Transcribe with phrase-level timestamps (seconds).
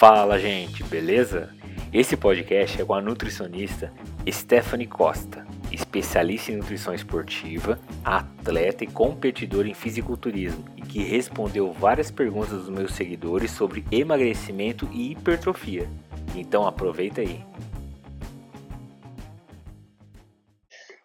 [0.00, 1.54] Fala, gente, beleza?
[1.92, 3.92] Esse podcast é com a nutricionista
[4.26, 12.10] Stephanie Costa, especialista em nutrição esportiva, atleta e competidora em fisiculturismo e que respondeu várias
[12.10, 15.86] perguntas dos meus seguidores sobre emagrecimento e hipertrofia.
[16.34, 17.44] Então aproveita aí.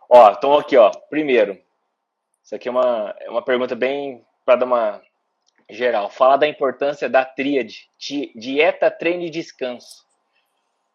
[0.10, 0.90] Ó, então aqui, ó.
[1.10, 1.60] Primeiro,
[2.42, 5.02] isso aqui é uma, é uma pergunta bem para dar uma
[5.70, 6.10] geral.
[6.10, 7.90] Fala da importância da tríade,
[8.36, 10.06] dieta, treino e descanso.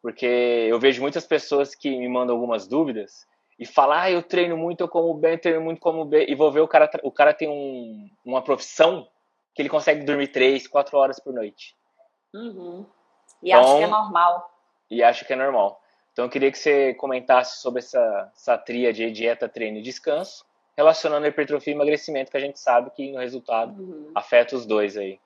[0.02, 3.27] Porque eu vejo muitas pessoas que me mandam algumas dúvidas
[3.59, 6.51] e falam, ah, eu treino muito, eu como bem, treino muito, como bem, e vou
[6.51, 9.06] ver o cara, o cara tem um, uma profissão
[9.55, 11.77] que ele consegue dormir três, quatro horas por noite.
[12.33, 12.87] Uhum.
[13.42, 14.50] E então, acha que é normal.
[14.91, 15.80] E acha que é normal.
[16.12, 20.45] Então eu queria que você comentasse sobre essa, essa tríade dieta, treino e descanso,
[20.80, 24.11] relacionando a hipertrofia e emagrecimento, que a gente sabe que no resultado uhum.
[24.15, 25.20] afeta os dois aí.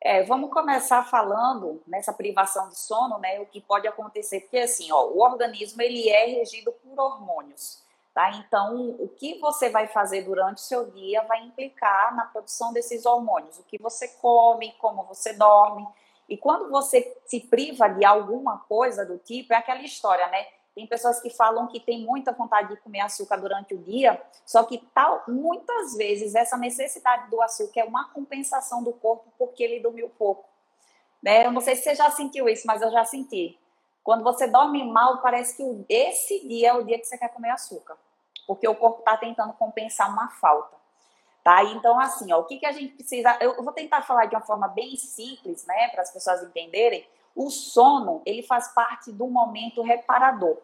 [0.00, 4.92] É, vamos começar falando nessa privação de sono, né, o que pode acontecer, porque assim,
[4.92, 7.82] ó, o organismo ele é regido por hormônios,
[8.12, 8.30] tá?
[8.32, 13.06] Então, o que você vai fazer durante o seu dia vai implicar na produção desses
[13.06, 15.88] hormônios, o que você come, como você dorme,
[16.28, 20.46] e quando você se priva de alguma coisa do tipo, é aquela história, né?
[20.74, 24.64] Tem pessoas que falam que tem muita vontade de comer açúcar durante o dia, só
[24.64, 29.80] que tal, muitas vezes essa necessidade do açúcar é uma compensação do corpo porque ele
[29.80, 30.48] dormiu pouco.
[31.22, 31.46] Né?
[31.46, 33.58] Eu não sei se você já sentiu isso, mas eu já senti.
[34.02, 37.50] Quando você dorme mal, parece que esse dia é o dia que você quer comer
[37.50, 37.96] açúcar,
[38.46, 40.76] porque o corpo está tentando compensar uma falta.
[41.44, 41.62] Tá?
[41.62, 43.36] Então, assim, ó, o que, que a gente precisa.
[43.40, 47.06] Eu vou tentar falar de uma forma bem simples, né, para as pessoas entenderem.
[47.34, 50.58] O sono, ele faz parte do momento reparador.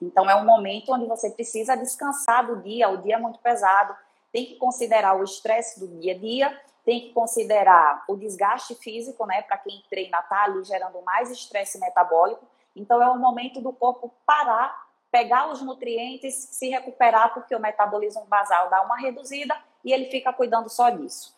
[0.00, 3.96] Então, é um momento onde você precisa descansar do dia, o dia é muito pesado,
[4.32, 9.26] tem que considerar o estresse do dia a dia, tem que considerar o desgaste físico,
[9.26, 12.46] né, para quem treina tá ali gerando mais estresse metabólico.
[12.74, 18.24] Então, é um momento do corpo parar, pegar os nutrientes, se recuperar, porque o metabolismo
[18.26, 21.35] basal dá uma reduzida e ele fica cuidando só disso.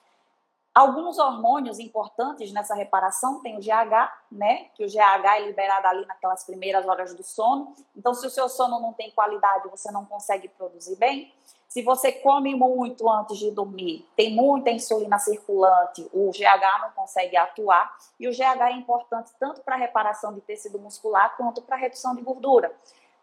[0.78, 4.66] Alguns hormônios importantes nessa reparação tem o GH, né?
[4.76, 7.74] Que o GH é liberado ali naquelas primeiras horas do sono.
[7.96, 11.34] Então, se o seu sono não tem qualidade, você não consegue produzir bem.
[11.68, 17.36] Se você come muito antes de dormir, tem muita insulina circulante, o GH não consegue
[17.36, 17.92] atuar.
[18.20, 21.80] E o GH é importante tanto para a reparação de tecido muscular quanto para a
[21.80, 22.72] redução de gordura.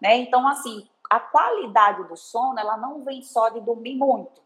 [0.01, 0.17] Né?
[0.17, 4.43] Então, assim, a qualidade do sono, ela não vem só de dormir muito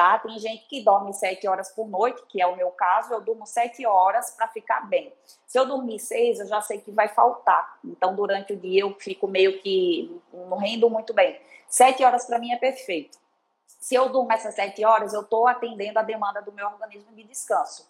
[0.00, 0.18] tá?
[0.18, 3.44] Tem gente que dorme sete horas por noite, que é o meu caso, eu durmo
[3.46, 5.12] sete horas para ficar bem.
[5.46, 7.78] Se eu dormir seis, eu já sei que vai faltar.
[7.84, 11.38] Então, durante o dia, eu fico meio que não rendo muito bem.
[11.68, 13.18] Sete horas para mim é perfeito.
[13.66, 17.22] Se eu durmo essas sete horas, eu estou atendendo a demanda do meu organismo de
[17.24, 17.86] descanso.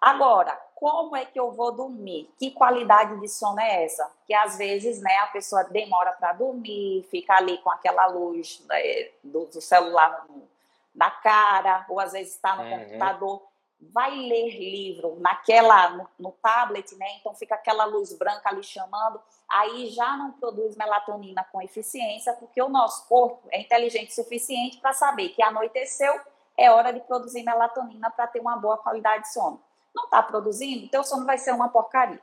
[0.00, 2.32] Agora, como é que eu vou dormir?
[2.38, 4.10] Que qualidade de sono é essa?
[4.26, 9.10] Que às vezes, né, a pessoa demora para dormir, fica ali com aquela luz né,
[9.22, 10.48] do, do, celular no,
[10.94, 12.78] na cara, ou às vezes está no uhum.
[12.78, 17.06] computador, vai ler livro naquela no, no, tablet, né?
[17.18, 22.60] Então fica aquela luz branca ali chamando, aí já não produz melatonina com eficiência, porque
[22.60, 26.20] o nosso corpo é inteligente o suficiente para saber que anoiteceu,
[26.56, 29.62] é hora de produzir melatonina para ter uma boa qualidade de sono.
[29.94, 32.20] Não está produzindo, teu sono vai ser uma porcaria,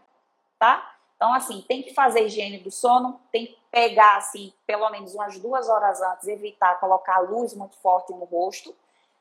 [0.59, 0.93] tá?
[1.15, 5.37] Então, assim, tem que fazer higiene do sono, tem que pegar, assim, pelo menos umas
[5.37, 8.75] duas horas antes, evitar colocar luz muito forte no rosto,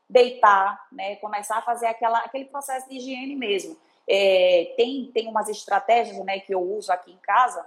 [0.08, 3.76] deitar, né, começar a fazer aquela, aquele processo de higiene mesmo.
[4.08, 7.66] É, tem, tem umas estratégias, né, que eu uso aqui em casa,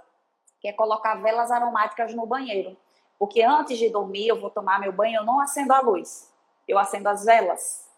[0.60, 2.76] que é colocar velas aromáticas no banheiro.
[3.16, 6.28] Porque antes de dormir, eu vou tomar meu banho, eu não acendo a luz,
[6.66, 7.88] eu acendo as velas.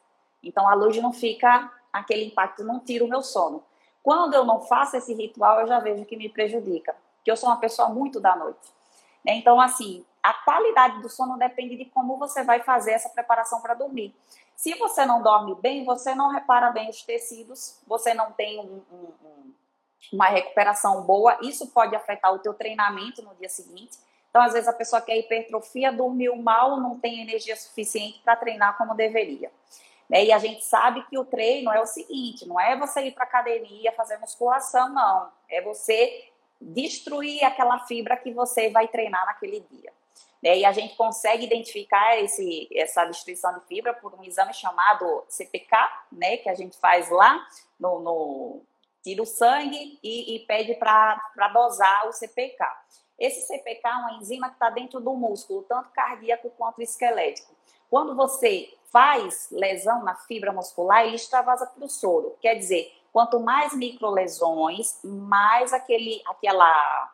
[0.42, 3.64] Então, a luz não fica aquele impacto, não tira o meu sono.
[4.02, 7.48] Quando eu não faço esse ritual, eu já vejo que me prejudica, porque eu sou
[7.48, 8.81] uma pessoa muito da noite.
[9.26, 13.74] Então, assim, a qualidade do sono depende de como você vai fazer essa preparação para
[13.74, 14.14] dormir.
[14.54, 18.82] Se você não dorme bem, você não repara bem os tecidos, você não tem um,
[18.92, 19.52] um,
[20.12, 23.98] uma recuperação boa, isso pode afetar o teu treinamento no dia seguinte.
[24.30, 28.78] Então, às vezes, a pessoa quer hipertrofia, dormiu mal, não tem energia suficiente para treinar
[28.78, 29.50] como deveria.
[30.08, 30.26] Né?
[30.26, 33.24] E a gente sabe que o treino é o seguinte: não é você ir para
[33.24, 35.30] academia fazer musculação, não.
[35.48, 36.31] É você
[36.62, 39.92] destruir aquela fibra que você vai treinar naquele dia.
[40.42, 40.58] Né?
[40.58, 45.76] E a gente consegue identificar esse, essa destruição de fibra por um exame chamado CPK,
[46.10, 46.36] né?
[46.38, 47.46] que a gente faz lá
[47.78, 48.62] no, no
[49.02, 52.64] tira o sangue e, e pede para dosar o CPK.
[53.18, 57.54] Esse CPK é uma enzima que está dentro do músculo, tanto cardíaco quanto esquelético.
[57.90, 62.36] Quando você faz lesão na fibra muscular, ele extravasa para o soro.
[62.40, 67.12] Quer dizer, Quanto mais microlesões, mais aquele, aquela,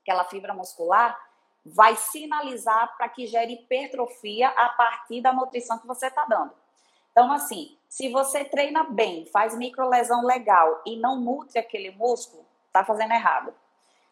[0.00, 1.18] aquela fibra muscular
[1.64, 6.52] vai sinalizar para que gere hipertrofia a partir da nutrição que você está dando.
[7.10, 12.84] Então, assim, se você treina bem, faz microlesão legal e não nutre aquele músculo, tá
[12.84, 13.52] fazendo errado.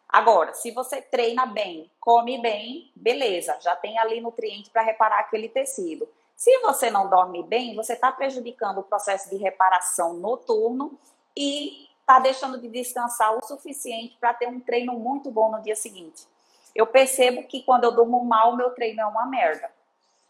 [0.07, 5.47] Agora, se você treina bem, come bem, beleza, já tem ali nutriente para reparar aquele
[5.47, 6.07] tecido.
[6.35, 10.99] Se você não dorme bem, você está prejudicando o processo de reparação noturno
[11.35, 15.75] e está deixando de descansar o suficiente para ter um treino muito bom no dia
[15.75, 16.27] seguinte.
[16.75, 19.69] Eu percebo que quando eu durmo mal, meu treino é uma merda.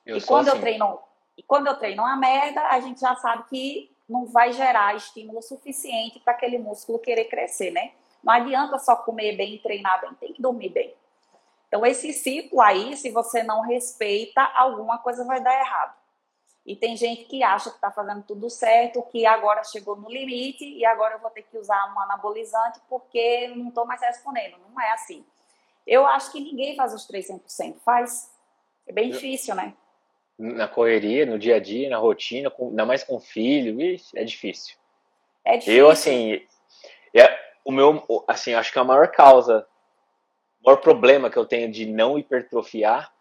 [0.06, 0.58] Eu e quando assim.
[0.58, 1.00] eu treino
[1.38, 5.42] e quando eu treino uma merda, a gente já sabe que não vai gerar estímulo
[5.42, 7.92] suficiente para aquele músculo querer crescer, né?
[8.24, 10.94] Não adianta só comer bem e treinar bem, tem que dormir bem.
[11.68, 15.96] Então, esse ciclo aí, se você não respeita, alguma coisa vai dar errado.
[16.66, 20.64] E tem gente que acha que está fazendo tudo certo, que agora chegou no limite
[20.64, 24.58] e agora eu vou ter que usar um anabolizante porque não estou mais respondendo.
[24.70, 25.26] Não é assim.
[25.88, 27.78] Eu acho que ninguém faz os 300%.
[27.84, 28.32] Faz.
[28.88, 29.74] É bem difícil, né?
[30.38, 33.78] Na correria, no dia a dia, na rotina, com, ainda mais com filho,
[34.16, 34.76] é difícil.
[35.44, 35.80] É difícil.
[35.80, 36.46] Eu, assim,
[37.16, 39.68] é, o meu, assim, acho que a maior causa,
[40.62, 43.12] o maior problema que eu tenho de não hipertrofiar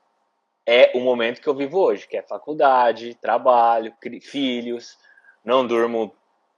[0.70, 4.96] é o momento que eu vivo hoje, que é faculdade, trabalho, filhos,
[5.44, 6.14] não durmo.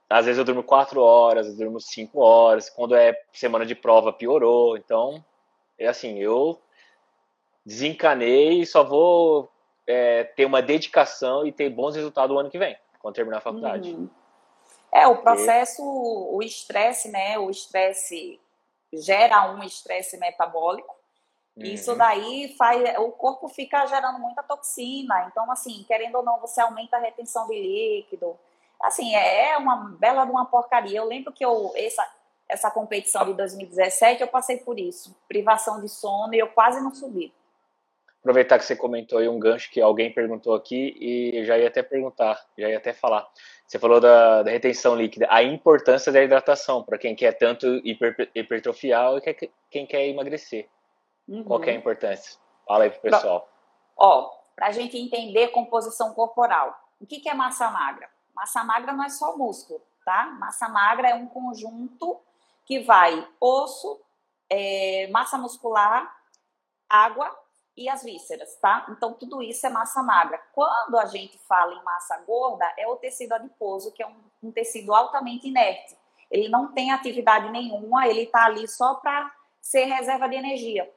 [0.07, 2.69] Às vezes eu durmo quatro horas, eu durmo cinco horas.
[2.69, 4.77] Quando é semana de prova, piorou.
[4.77, 5.25] Então,
[5.79, 6.61] é assim, eu
[7.65, 9.51] desencanei e só vou
[9.87, 13.41] é, ter uma dedicação e ter bons resultados o ano que vem, quando terminar a
[13.41, 13.93] faculdade.
[13.93, 14.07] Uhum.
[14.93, 16.35] É, o processo, e...
[16.35, 17.39] o estresse, né?
[17.39, 18.39] O estresse
[18.93, 21.02] gera um estresse metabólico.
[21.55, 21.65] Uhum.
[21.65, 22.97] Isso daí faz.
[22.99, 25.27] O corpo fica gerando muita toxina.
[25.31, 28.37] Então, assim, querendo ou não, você aumenta a retenção de líquido.
[28.81, 30.99] Assim, é uma bela de uma porcaria.
[30.99, 32.05] Eu lembro que eu, essa,
[32.49, 35.15] essa competição de 2017, eu passei por isso.
[35.27, 37.33] Privação de sono e eu quase não subi.
[38.19, 41.83] Aproveitar que você comentou aí um gancho que alguém perguntou aqui e já ia até
[41.83, 43.27] perguntar, já ia até falar.
[43.67, 48.29] Você falou da, da retenção líquida, a importância da hidratação para quem quer tanto hiper,
[48.33, 50.69] hipertrofiar e quem quer emagrecer.
[51.27, 51.43] Uhum.
[51.43, 52.39] Qual é a importância?
[52.67, 53.49] Fala aí pro pessoal.
[53.95, 56.77] Ó, para a gente entender composição corporal.
[56.99, 58.09] O que, que é massa magra?
[58.33, 60.25] Massa magra não é só músculo, tá?
[60.39, 62.19] Massa magra é um conjunto
[62.65, 64.01] que vai osso,
[64.49, 66.15] é, massa muscular,
[66.89, 67.29] água
[67.75, 68.85] e as vísceras, tá?
[68.89, 70.41] Então, tudo isso é massa magra.
[70.53, 74.51] Quando a gente fala em massa gorda, é o tecido adiposo, que é um, um
[74.51, 75.97] tecido altamente inerte.
[76.29, 79.31] Ele não tem atividade nenhuma, ele tá ali só para
[79.61, 80.91] ser reserva de energia.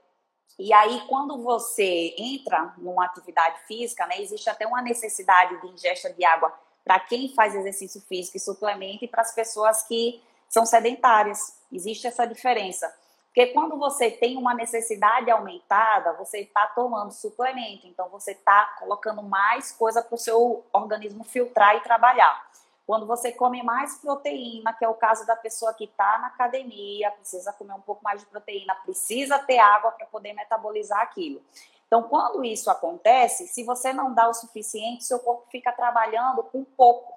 [0.58, 6.12] E aí, quando você entra numa atividade física, né, existe até uma necessidade de ingesta
[6.12, 6.52] de água
[6.84, 11.38] para quem faz exercício físico e suplemento e para as pessoas que são sedentárias.
[11.70, 12.92] Existe essa diferença.
[13.26, 19.22] Porque quando você tem uma necessidade aumentada, você está tomando suplemento, então você está colocando
[19.22, 22.50] mais coisa para o seu organismo filtrar e trabalhar.
[22.86, 27.10] Quando você come mais proteína, que é o caso da pessoa que está na academia,
[27.10, 31.42] precisa comer um pouco mais de proteína, precisa ter água para poder metabolizar aquilo.
[31.88, 36.64] Então, quando isso acontece, se você não dá o suficiente, seu corpo fica trabalhando com
[36.64, 37.14] pouco.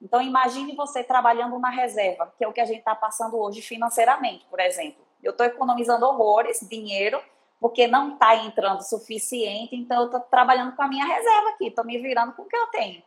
[0.00, 3.62] Então, imagine você trabalhando na reserva, que é o que a gente está passando hoje
[3.62, 5.02] financeiramente, por exemplo.
[5.22, 7.22] Eu estou economizando horrores, dinheiro,
[7.58, 11.84] porque não está entrando suficiente, então eu estou trabalhando com a minha reserva aqui, estou
[11.84, 13.02] me virando com o que eu tenho.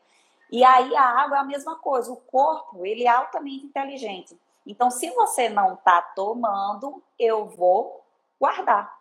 [0.52, 4.40] E aí a água é a mesma coisa, o corpo, ele é altamente inteligente.
[4.66, 8.04] Então, se você não está tomando, eu vou
[8.40, 8.99] guardar.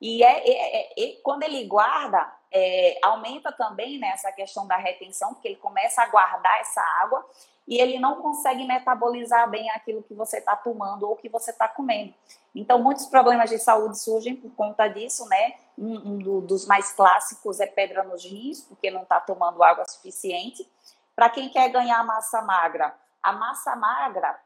[0.00, 5.34] E é, é, é, quando ele guarda, é, aumenta também né, essa questão da retenção,
[5.34, 7.24] porque ele começa a guardar essa água
[7.66, 11.68] e ele não consegue metabolizar bem aquilo que você está tomando ou que você está
[11.68, 12.14] comendo.
[12.54, 15.54] Então, muitos problemas de saúde surgem por conta disso, né?
[15.76, 20.66] Um, um dos mais clássicos é pedra nos rins, porque não está tomando água suficiente.
[21.14, 24.38] Para quem quer ganhar massa magra, a massa magra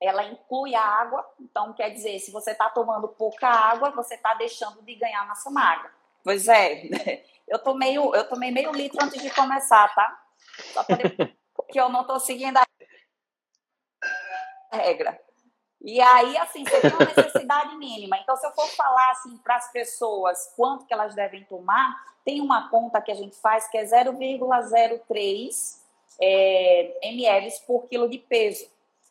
[0.00, 4.34] ela inclui a água, então quer dizer, se você está tomando pouca água, você está
[4.34, 5.90] deixando de ganhar massa magra.
[6.22, 6.84] Pois é,
[7.48, 10.22] eu tomei, eu tomei meio litro antes de começar, tá?
[10.72, 11.34] Só porque
[11.74, 12.64] eu não estou seguindo a
[14.72, 15.18] regra.
[15.80, 18.18] E aí, assim, você tem uma necessidade mínima.
[18.18, 22.40] Então, se eu for falar assim para as pessoas quanto que elas devem tomar, tem
[22.40, 25.78] uma conta que a gente faz que é 0,03
[26.20, 28.68] é, ml por quilo de peso.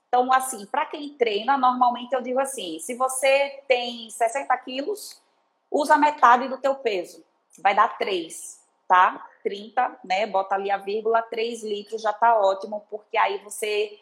[0.08, 5.22] Então, assim, para quem treina, normalmente eu digo assim, se você tem 60 quilos,
[5.70, 7.24] usa metade do teu peso.
[7.60, 9.28] Vai dar 3, tá?
[9.44, 10.26] 30, né?
[10.28, 14.00] Bota ali a vírgula, 3 litros já tá ótimo, porque aí você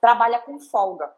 [0.00, 1.12] trabalha com folga.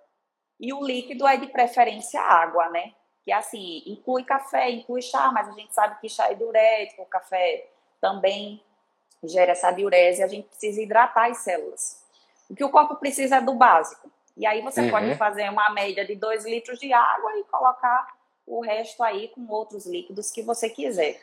[0.58, 2.92] E o líquido é de preferência água, né?
[3.24, 7.06] Que assim, inclui café, inclui chá, mas a gente sabe que chá é diurético, o
[7.06, 7.68] café
[8.00, 8.62] também
[9.22, 12.04] gera essa diurese, a gente precisa hidratar as células.
[12.48, 14.10] O que o corpo precisa é do básico.
[14.36, 14.90] E aí você uhum.
[14.90, 18.06] pode fazer uma média de 2 litros de água e colocar
[18.46, 21.20] o resto aí com outros líquidos que você quiser.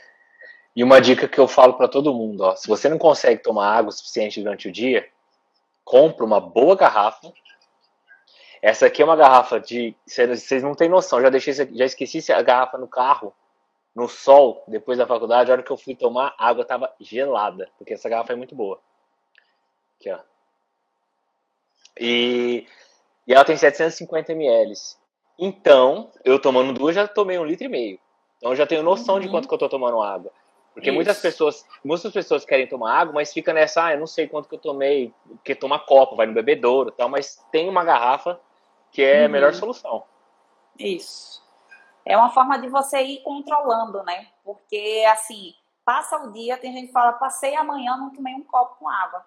[0.76, 3.76] E uma dica que eu falo para todo mundo, ó, se você não consegue tomar
[3.76, 5.10] água suficiente durante o dia,
[5.84, 7.34] compra uma boa garrafa.
[8.62, 12.42] Essa aqui é uma garrafa de, vocês não têm noção, já deixei, já esqueci a
[12.42, 13.34] garrafa no carro,
[13.94, 17.70] no sol, depois da faculdade, a hora que eu fui tomar, a água estava gelada,
[17.78, 18.80] porque essa garrafa é muito boa.
[20.00, 20.20] Aqui, ó.
[22.00, 22.66] E,
[23.32, 24.74] e ela tem 750 ml.
[25.40, 28.00] Então, eu tomando duas, já tomei um litro e meio.
[28.38, 29.22] Então, eu já tenho noção uhum.
[29.22, 30.34] de quanto que eu tô tomando água.
[30.74, 30.96] Porque Isso.
[30.96, 34.50] muitas pessoas, muitas pessoas querem tomar água, mas fica nessa, ah, eu não sei quanto
[34.50, 38.38] que eu tomei, porque toma copo, vai no bebedouro e tal, mas tem uma garrafa
[38.92, 39.26] que é uhum.
[39.26, 40.04] a melhor solução.
[40.78, 41.42] Isso.
[42.06, 44.28] É uma forma de você ir controlando, né?
[44.44, 45.54] Porque, assim,
[45.86, 49.26] passa o dia, tem gente que fala, passei amanhã, não tomei um copo com água.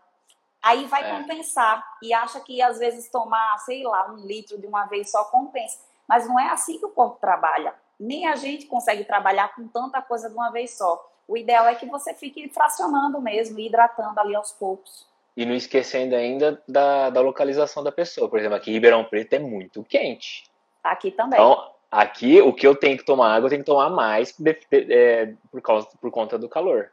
[0.64, 1.14] Aí vai é.
[1.14, 5.24] compensar e acha que às vezes tomar, sei lá, um litro de uma vez só
[5.24, 5.78] compensa.
[6.08, 7.74] Mas não é assim que o corpo trabalha.
[8.00, 11.06] Nem a gente consegue trabalhar com tanta coisa de uma vez só.
[11.28, 15.06] O ideal é que você fique fracionando mesmo, hidratando ali aos poucos.
[15.36, 18.30] E não esquecendo ainda da, da localização da pessoa.
[18.30, 20.44] Por exemplo, aqui em Ribeirão Preto é muito quente.
[20.82, 21.38] Aqui também.
[21.38, 24.34] Então, aqui o que eu tenho que tomar água, eu tenho que tomar mais
[24.72, 26.90] é, por, causa, por conta do calor.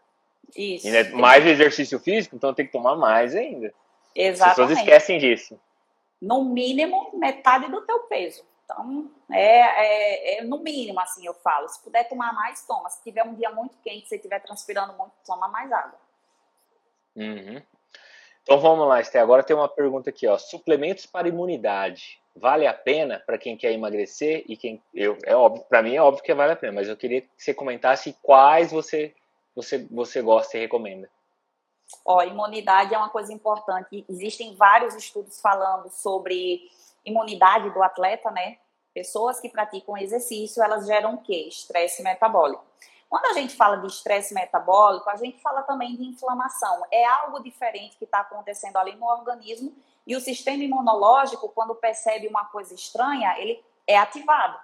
[0.55, 0.87] Isso.
[0.87, 3.73] E, né, mais exercício físico, então tem que tomar mais ainda.
[4.15, 4.41] Exatamente.
[4.41, 5.59] As pessoas esquecem disso.
[6.21, 8.43] No mínimo, metade do teu peso.
[8.63, 11.67] Então, é, é, é, no mínimo, assim, eu falo.
[11.67, 12.89] Se puder tomar mais, toma.
[12.89, 15.99] Se tiver um dia muito quente, se estiver transpirando muito, toma mais água.
[17.15, 17.61] Uhum.
[18.43, 19.19] Então vamos lá, Esté.
[19.19, 20.37] Agora tem uma pergunta aqui, ó.
[20.37, 22.19] Suplementos para imunidade.
[22.35, 26.01] Vale a pena para quem quer emagrecer e quem eu é óbvio, para mim é
[26.01, 29.13] óbvio que vale a pena, mas eu queria que você comentasse quais você
[29.55, 31.09] você você gosta e recomenda.
[32.05, 34.05] Ó, imunidade é uma coisa importante.
[34.07, 36.69] Existem vários estudos falando sobre
[37.05, 38.57] imunidade do atleta, né?
[38.93, 41.47] Pessoas que praticam exercício, elas geram o quê?
[41.47, 42.63] Estresse metabólico.
[43.09, 46.85] Quando a gente fala de estresse metabólico, a gente fala também de inflamação.
[46.89, 52.27] É algo diferente que está acontecendo ali no organismo e o sistema imunológico, quando percebe
[52.27, 54.57] uma coisa estranha, ele é ativado.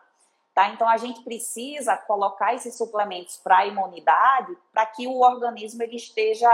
[0.57, 0.69] Tá?
[0.69, 5.97] Então a gente precisa colocar esses suplementos para a imunidade para que o organismo ele
[5.97, 6.49] esteja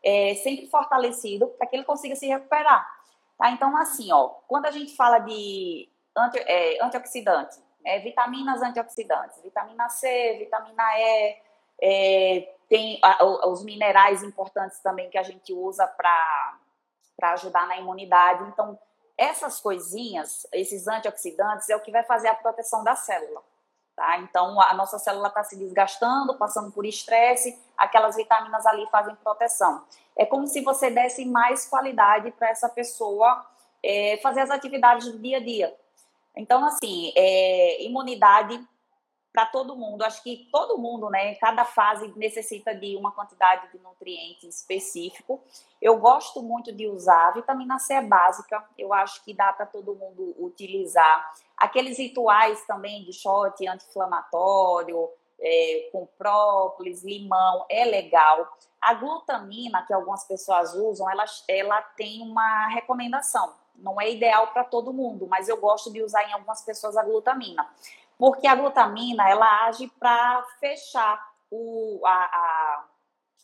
[0.00, 2.88] é, sempre fortalecido, para que ele consiga se recuperar.
[3.36, 3.50] Tá?
[3.50, 9.88] Então, assim, ó, quando a gente fala de anti, é, antioxidante, é, vitaminas antioxidantes, vitamina
[9.88, 11.36] C, vitamina E,
[11.82, 18.44] é, tem a, os minerais importantes também que a gente usa para ajudar na imunidade.
[18.44, 18.78] Então,
[19.18, 23.42] essas coisinhas, esses antioxidantes, é o que vai fazer a proteção da célula.
[23.96, 24.16] Tá?
[24.20, 29.84] Então, a nossa célula está se desgastando, passando por estresse, aquelas vitaminas ali fazem proteção.
[30.14, 33.44] É como se você desse mais qualidade para essa pessoa
[33.82, 35.76] é, fazer as atividades do dia a dia.
[36.36, 38.64] Então, assim, é, imunidade
[39.32, 40.02] para todo mundo.
[40.02, 45.42] Acho que todo mundo, né, cada fase necessita de uma quantidade de nutrientes específico.
[45.80, 47.28] Eu gosto muito de usar.
[47.28, 51.32] A vitamina C é básica, eu acho que dá para todo mundo utilizar.
[51.56, 55.08] Aqueles rituais também de shot anti-inflamatório,
[55.40, 58.56] é, com própolis, limão, é legal.
[58.80, 63.54] A glutamina, que algumas pessoas usam, ela, ela tem uma recomendação.
[63.74, 67.04] Não é ideal para todo mundo, mas eu gosto de usar em algumas pessoas a
[67.04, 67.68] glutamina.
[68.18, 72.84] Porque a glutamina, ela age para fechar o, a, a,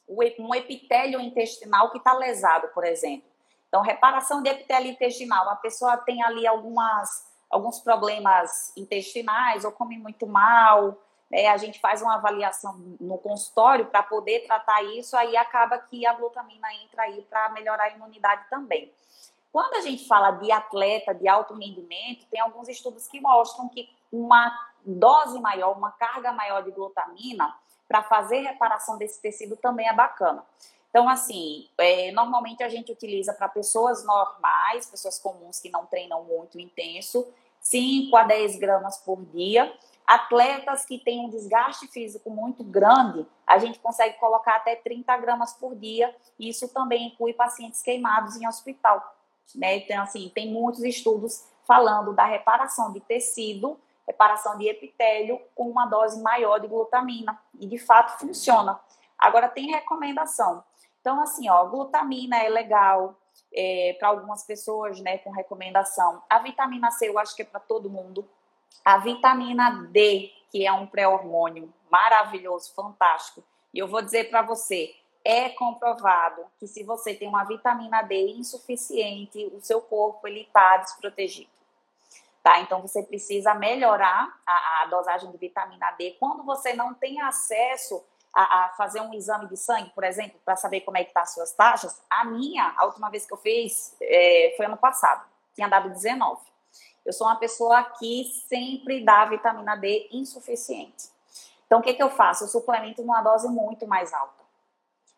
[0.09, 3.29] o, um epitélio intestinal que está lesado, por exemplo.
[3.69, 5.49] Então, reparação de epitélio intestinal.
[5.49, 10.99] A pessoa tem ali algumas alguns problemas intestinais ou come muito mal.
[11.33, 16.07] É, a gente faz uma avaliação no consultório para poder tratar isso, aí acaba que
[16.07, 18.93] a glutamina entra aí para melhorar a imunidade também.
[19.55, 23.89] Quando a gente fala de atleta de alto rendimento, tem alguns estudos que mostram que
[24.11, 24.53] uma
[24.85, 27.55] dose maior, uma carga maior de glutamina
[27.87, 30.45] para fazer reparação desse tecido também é bacana.
[30.91, 36.25] Então, assim, é, normalmente a gente utiliza para pessoas normais, pessoas comuns que não treinam
[36.25, 37.25] muito intenso,
[37.61, 39.73] 5 a 10 gramas por dia.
[40.05, 45.53] Atletas que têm um desgaste físico muito grande, a gente consegue colocar até 30 gramas
[45.53, 46.13] por dia.
[46.41, 49.15] Isso também inclui pacientes queimados em hospital.
[49.55, 49.77] Né?
[49.77, 55.87] Então, assim, tem muitos estudos falando da reparação de tecido, reparação de epitélio com uma
[55.87, 57.41] dose maior de glutamina.
[57.59, 58.79] E de fato funciona.
[59.19, 60.63] Agora tem recomendação.
[61.01, 63.17] Então, assim, ó, glutamina é legal,
[63.53, 66.23] é, para algumas pessoas, né, com recomendação.
[66.29, 68.29] A vitamina C eu acho que é para todo mundo.
[68.85, 73.43] A vitamina D, que é um pré-hormônio maravilhoso, fantástico.
[73.73, 78.33] E eu vou dizer para você, é comprovado que se você tem uma vitamina D
[78.33, 81.51] insuficiente, o seu corpo ele está desprotegido.
[82.43, 82.61] Tá?
[82.61, 88.05] Então você precisa melhorar a, a, dosagem de vitamina D quando você não tem acesso
[88.35, 91.23] a, a fazer um exame de sangue, por exemplo, para saber como é que tá
[91.23, 92.03] as suas taxas.
[92.11, 96.43] A minha, a última vez que eu fiz, é, foi ano passado, tinha dado 19.
[97.07, 101.09] Eu sou uma pessoa que sempre dá vitamina D insuficiente.
[101.67, 102.45] Então o que, que eu faço?
[102.45, 104.34] Eu suplemento numa dose muito mais alta.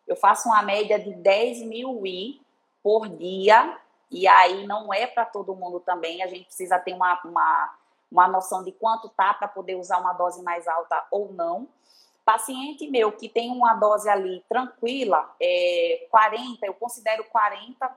[0.07, 2.41] Eu faço uma média de 10 mil I
[2.81, 3.77] por dia
[4.09, 7.77] e aí não é para todo mundo também, a gente precisa ter uma, uma,
[8.09, 11.67] uma noção de quanto tá para poder usar uma dose mais alta ou não.
[12.23, 17.89] Paciente meu que tem uma dose ali tranquila, é 40, eu considero 40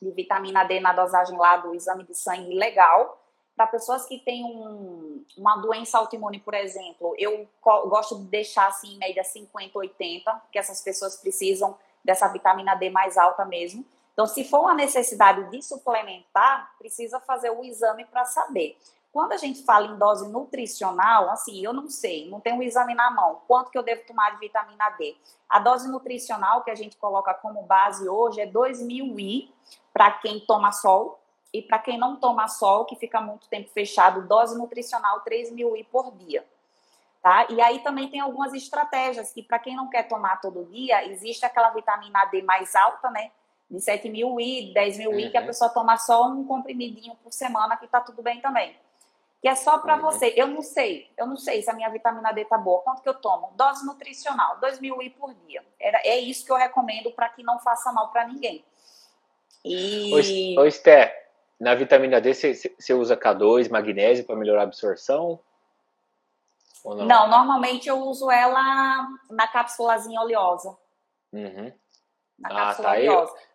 [0.00, 3.23] de vitamina D na dosagem lá do exame de sangue legal.
[3.56, 8.94] Para pessoas que têm um, uma doença autoimune, por exemplo, eu gosto de deixar assim
[8.94, 13.84] em média 50, 80, porque essas pessoas precisam dessa vitamina D mais alta mesmo.
[14.12, 18.76] Então, se for uma necessidade de suplementar, precisa fazer o exame para saber.
[19.12, 22.62] Quando a gente fala em dose nutricional, assim, eu não sei, não tenho o um
[22.62, 25.16] exame na mão, quanto que eu devo tomar de vitamina D.
[25.48, 29.54] A dose nutricional que a gente coloca como base hoje é 2.000 I
[29.92, 31.20] para quem toma sol
[31.54, 35.84] e para quem não toma sol, que fica muito tempo fechado, dose nutricional 3.000 I
[35.84, 36.44] por dia.
[37.22, 37.46] Tá?
[37.48, 41.46] E aí também tem algumas estratégias que para quem não quer tomar todo dia, existe
[41.46, 43.30] aquela vitamina D mais alta, né?
[43.70, 45.46] de 7 mil I, 10 mil I, que a uhum.
[45.46, 48.76] pessoa toma só um comprimidinho por semana, que tá tudo bem também.
[49.40, 50.02] Que é só para uhum.
[50.02, 50.32] você.
[50.36, 52.82] Eu não sei, eu não sei se a minha vitamina D tá boa.
[52.82, 53.52] Quanto que eu tomo?
[53.56, 55.64] Dose nutricional, 2 mil I por dia.
[55.78, 58.64] Era, é isso que eu recomendo para que não faça mal para ninguém.
[59.64, 60.58] E...
[60.58, 61.23] Ô, Esther,
[61.60, 65.40] na vitamina D você usa K2, magnésio para melhorar a absorção?
[66.84, 67.06] Não?
[67.06, 67.28] não?
[67.28, 70.76] normalmente eu uso ela na cápsulazinha oleosa.
[71.32, 71.72] Uhum.
[72.38, 72.94] Na ah, cápsula tá.
[72.94, 73.32] oleosa.
[73.32, 73.54] Aí,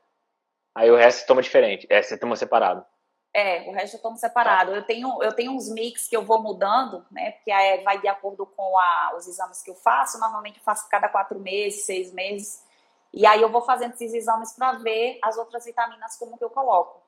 [0.75, 1.85] Aí o resto toma diferente.
[1.89, 2.85] É, você toma separado.
[3.33, 4.71] É, o resto eu tomo separado.
[4.71, 4.77] Tá.
[4.77, 7.31] Eu, tenho, eu tenho uns mix que eu vou mudando, né?
[7.31, 10.19] Porque aí vai de acordo com a, os exames que eu faço.
[10.19, 12.65] Normalmente eu faço cada quatro meses, seis meses.
[13.13, 16.49] E aí eu vou fazendo esses exames para ver as outras vitaminas como que eu
[16.49, 17.01] coloco.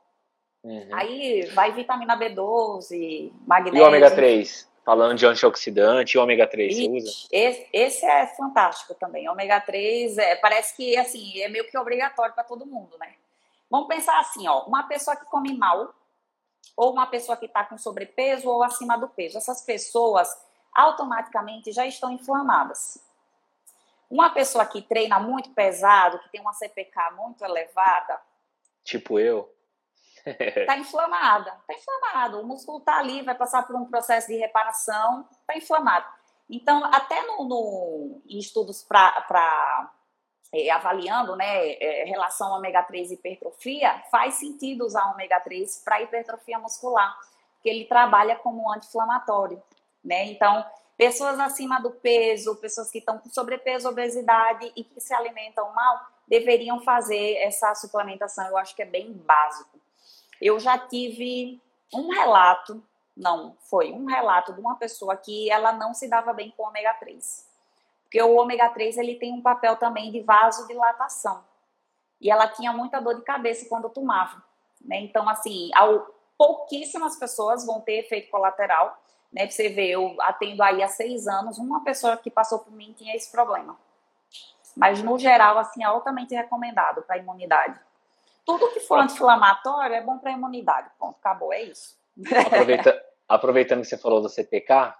[0.63, 0.89] Uhum.
[0.91, 3.79] Aí vai vitamina B12, magnésio.
[3.79, 4.71] E o ômega 3?
[4.83, 7.27] Falando de antioxidante, o ômega 3 você usa?
[7.31, 9.29] Esse, esse é fantástico também.
[9.29, 13.13] Ômega 3 é, parece que assim, é meio que obrigatório para todo mundo, né?
[13.69, 15.93] Vamos pensar assim, ó, uma pessoa que come mal,
[16.75, 19.37] ou uma pessoa que está com sobrepeso ou acima do peso.
[19.37, 20.29] Essas pessoas
[20.73, 22.97] automaticamente já estão inflamadas.
[24.09, 28.19] Uma pessoa que treina muito pesado, que tem uma CPK muito elevada.
[28.83, 29.49] Tipo eu.
[30.25, 32.41] Está inflamada, está inflamado.
[32.41, 36.05] O músculo está ali, vai passar por um processo de reparação, está inflamado.
[36.49, 39.91] Então, até no, no em estudos para
[40.53, 46.01] é, avaliando né, é, relação ômega 3 e hipertrofia, faz sentido usar ômega 3 para
[46.01, 47.17] hipertrofia muscular,
[47.53, 49.61] porque ele trabalha como anti-inflamatório.
[50.03, 50.25] Né?
[50.25, 50.65] Então,
[50.97, 56.01] pessoas acima do peso, pessoas que estão com sobrepeso, obesidade e que se alimentam mal,
[56.27, 58.45] deveriam fazer essa suplementação.
[58.47, 59.79] Eu acho que é bem básico.
[60.41, 61.61] Eu já tive
[61.93, 62.83] um relato,
[63.15, 66.93] não, foi um relato de uma pessoa que ela não se dava bem com ômega
[66.95, 67.51] 3
[68.11, 71.45] porque o ômega 3 ele tem um papel também de vasodilatação.
[72.19, 74.43] E ela tinha muita dor de cabeça quando tomava.
[74.83, 74.99] Né?
[74.99, 79.01] Então, assim, ao, pouquíssimas pessoas vão ter efeito colateral.
[79.31, 79.49] Né?
[79.49, 83.15] Você vê, eu atendo aí há seis anos, uma pessoa que passou por mim tinha
[83.15, 83.79] esse problema.
[84.75, 87.79] Mas, no geral, assim, é altamente recomendado para a imunidade.
[88.45, 90.89] Tudo que for anti-inflamatório é bom para a imunidade.
[90.97, 91.95] Ponto, acabou, é isso.
[92.45, 94.93] Aproveita, aproveitando que você falou do CPK,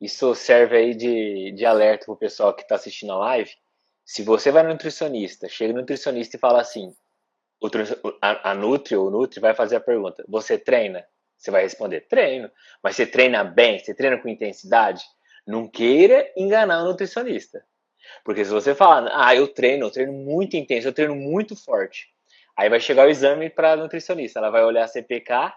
[0.00, 3.50] isso serve aí de, de alerta pro pessoal que está assistindo a live.
[4.04, 6.94] Se você vai no nutricionista, chega no nutricionista e fala assim,
[7.60, 7.68] o,
[8.20, 11.06] a, a Nutri ou o Nutri vai fazer a pergunta, você treina?
[11.38, 12.50] Você vai responder, treino.
[12.82, 13.78] Mas você treina bem?
[13.78, 15.04] Você treina com intensidade?
[15.46, 17.64] Não queira enganar o nutricionista.
[18.24, 22.11] Porque se você falar, ah, eu treino, eu treino muito intenso, eu treino muito forte.
[22.56, 24.38] Aí vai chegar o exame para a nutricionista.
[24.38, 25.54] Ela vai olhar a CPK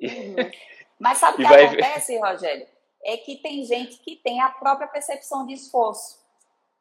[0.00, 0.06] e.
[0.06, 0.36] Uhum.
[0.98, 2.66] Mas sabe o que acontece, Rogério?
[3.06, 6.18] é que tem gente que tem a própria percepção de esforço.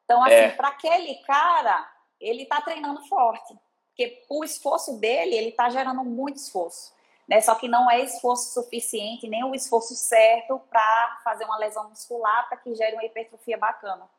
[0.03, 0.49] Então, assim, é.
[0.49, 1.87] para aquele cara,
[2.19, 3.55] ele está treinando forte.
[3.89, 6.93] Porque o esforço dele, ele está gerando muito esforço.
[7.29, 7.41] Né?
[7.41, 12.47] Só que não é esforço suficiente, nem o esforço certo para fazer uma lesão muscular
[12.49, 14.09] para que gere uma hipertrofia bacana.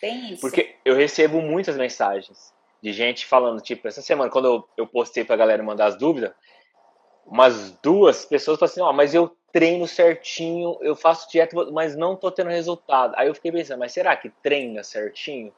[0.00, 0.40] Tem isso.
[0.40, 2.52] Porque eu recebo muitas mensagens.
[2.82, 6.32] De gente falando, tipo, essa semana, quando eu, eu postei pra galera mandar as dúvidas,
[7.24, 11.94] umas duas pessoas falaram assim, ó, oh, mas eu treino certinho, eu faço dieta, mas
[11.94, 13.14] não tô tendo resultado.
[13.16, 15.52] Aí eu fiquei pensando, mas será que treina certinho?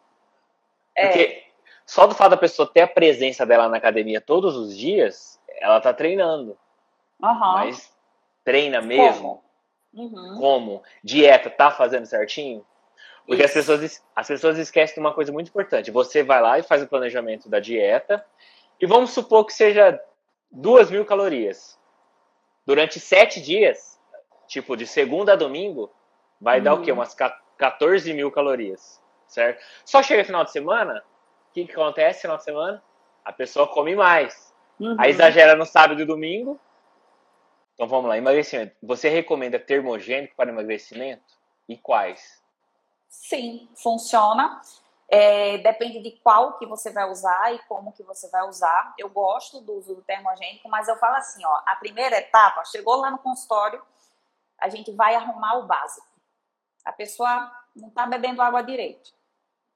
[0.95, 1.07] É.
[1.07, 1.45] Porque
[1.87, 5.81] só do fato da pessoa ter a presença dela na academia todos os dias, ela
[5.81, 6.59] tá treinando.
[7.23, 7.39] Uhum.
[7.39, 7.91] Mas
[8.45, 9.43] treina mesmo?
[9.95, 10.15] Como?
[10.15, 10.41] Uhum.
[10.41, 10.83] Como?
[11.03, 12.67] Dieta, tá fazendo certinho?
[13.27, 15.91] Porque as pessoas, as pessoas esquecem de uma coisa muito importante.
[15.91, 18.25] Você vai lá e faz o planejamento da dieta,
[18.81, 19.99] e vamos supor que seja
[20.51, 21.79] duas mil calorias.
[22.67, 24.01] Durante sete dias,
[24.47, 25.91] tipo de segunda a domingo,
[26.41, 26.65] vai uhum.
[26.65, 26.93] dar o quê?
[26.93, 26.99] Uhum.
[26.99, 29.63] Umas 14 mil calorias, certo?
[29.85, 31.03] Só chega final de semana,
[31.51, 32.83] o que, que acontece final de semana?
[33.25, 34.53] A pessoa come mais.
[34.79, 34.97] Uhum.
[34.99, 36.61] Aí exagera no sábado e domingo.
[37.75, 38.77] Então vamos lá, emagrecimento.
[38.83, 41.23] Você recomenda termogênico para emagrecimento?
[41.69, 42.44] E quais?
[43.23, 44.61] Sim, funciona.
[45.09, 48.95] É, depende de qual que você vai usar e como que você vai usar.
[48.99, 52.97] Eu gosto do uso do termogênico, mas eu falo assim, ó, a primeira etapa, chegou
[52.97, 53.83] lá no consultório,
[54.59, 56.07] a gente vai arrumar o básico.
[56.85, 59.13] A pessoa não está bebendo água direito.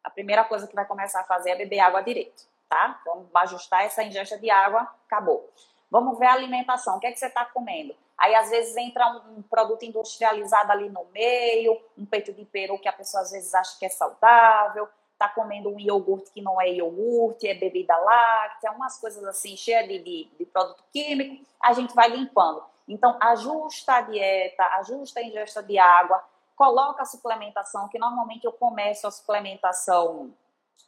[0.03, 3.01] A primeira coisa que vai começar a fazer é beber água direito, tá?
[3.05, 5.53] Vamos ajustar essa ingesta de água, acabou.
[5.91, 7.95] Vamos ver a alimentação, o que é que você está comendo?
[8.19, 12.89] Aí, às vezes, entra um, produto industrializado ali no meio, um peito de peru que
[12.89, 16.71] a pessoa às vezes acha que é saudável, tá comendo um iogurte que não é
[16.73, 21.95] iogurte, é bebida láctea, umas coisas assim, cheias de, de, de produto químico, a gente
[21.95, 22.63] vai limpando.
[22.89, 26.23] Então, ajusta a dieta, ajusta a ingesta de água,
[26.57, 30.35] coloca a suplementação, que normalmente eu começo a suplementação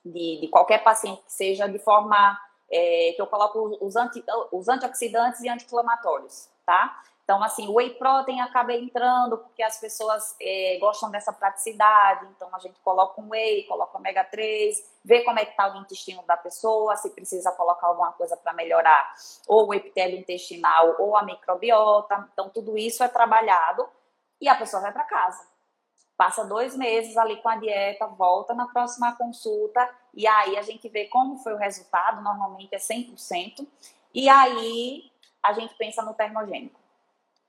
[0.04, 2.38] de, de qualquer paciente que seja de forma
[2.70, 7.02] é, que eu coloco os, anti, os antioxidantes e anti-inflamatórios, tá?
[7.30, 12.26] Então, assim, o whey protein acaba entrando porque as pessoas é, gostam dessa praticidade.
[12.34, 15.80] Então, a gente coloca um whey, coloca ômega 3, vê como é que está o
[15.80, 19.14] intestino da pessoa, se precisa colocar alguma coisa para melhorar
[19.46, 22.28] ou o epitélio intestinal ou a microbiota.
[22.32, 23.88] Então, tudo isso é trabalhado
[24.40, 25.46] e a pessoa vai para casa.
[26.16, 30.88] Passa dois meses ali com a dieta, volta na próxima consulta e aí a gente
[30.88, 33.64] vê como foi o resultado, normalmente é 100%.
[34.12, 35.08] E aí
[35.40, 36.79] a gente pensa no termogênico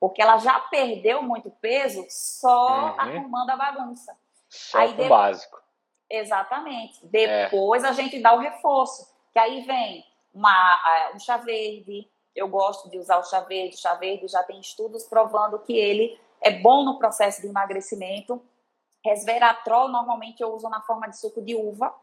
[0.02, 3.00] porque ela já perdeu muito peso só uhum.
[3.00, 4.12] arrumando a bagunça.
[4.48, 5.08] Só aí de...
[5.08, 5.62] básico.
[6.10, 7.06] Exatamente.
[7.06, 7.88] Depois é.
[7.88, 12.10] a gente dá o reforço, que aí vem uma, um chá verde.
[12.34, 13.76] Eu gosto de usar o chá verde.
[13.76, 18.42] O chá verde já tem estudos provando que ele é bom no processo de emagrecimento.
[19.04, 21.94] Resveratrol, normalmente eu uso na forma de suco de uva.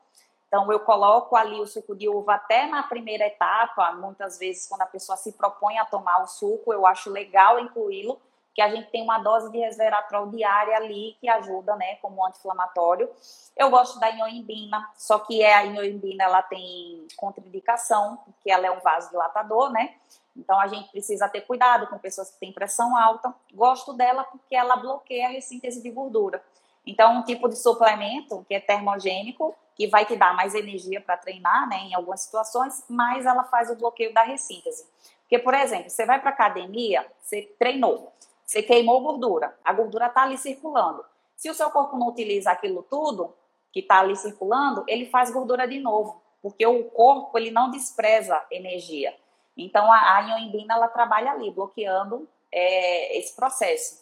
[0.49, 3.93] Então, eu coloco ali o suco de uva até na primeira etapa.
[3.93, 8.19] Muitas vezes, quando a pessoa se propõe a tomar o suco, eu acho legal incluí-lo,
[8.55, 13.07] que a gente tem uma dose de resveratrol diária ali que ajuda, né, como anti-inflamatório.
[13.55, 18.71] Eu gosto da ioimbina, só que é, a ioimbina ela tem contraindicação, porque ela é
[18.71, 19.95] um vasodilatador, né?
[20.35, 23.33] Então a gente precisa ter cuidado com pessoas que têm pressão alta.
[23.53, 26.43] Gosto dela porque ela bloqueia a ressíntese de gordura.
[26.89, 31.15] Então, um tipo de suplemento que é termogênico, que vai te dar mais energia para
[31.15, 34.89] treinar, né, em algumas situações, mas ela faz o bloqueio da ressíntese.
[35.21, 38.11] Porque, por exemplo, você vai para academia, você treinou,
[38.43, 41.05] você queimou gordura, a gordura está ali circulando.
[41.35, 43.35] Se o seu corpo não utiliza aquilo tudo
[43.71, 48.43] que está ali circulando, ele faz gordura de novo, porque o corpo ele não despreza
[48.49, 49.15] energia.
[49.55, 53.98] Então, a, a ela trabalha ali, bloqueando é, esse processo.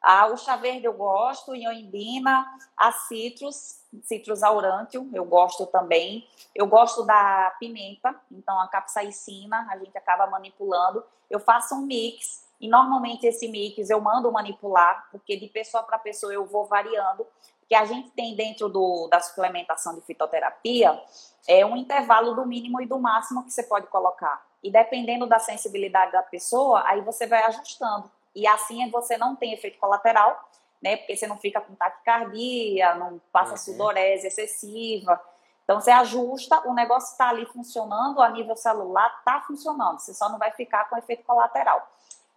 [0.00, 6.26] Ah, o chá verde eu gosto, ioimbina, a citrus, citrus aurantium, eu gosto também.
[6.54, 11.04] Eu gosto da pimenta, então a capsaicina, a gente acaba manipulando.
[11.28, 15.98] Eu faço um mix e normalmente esse mix eu mando manipular, porque de pessoa para
[15.98, 17.26] pessoa eu vou variando,
[17.68, 20.98] que a gente tem dentro do, da suplementação de fitoterapia
[21.46, 24.46] é um intervalo do mínimo e do máximo que você pode colocar.
[24.62, 28.10] E dependendo da sensibilidade da pessoa, aí você vai ajustando.
[28.34, 30.48] E assim você não tem efeito colateral,
[30.82, 30.96] né?
[30.96, 33.56] Porque você não fica com taquicardia, não passa uhum.
[33.56, 35.20] sudorese excessiva.
[35.64, 40.28] Então você ajusta, o negócio está ali funcionando, a nível celular está funcionando, você só
[40.30, 41.86] não vai ficar com efeito colateral.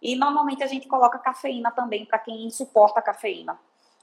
[0.02, 3.58] E normalmente a gente coloca cafeína também para quem suporta a cafeína.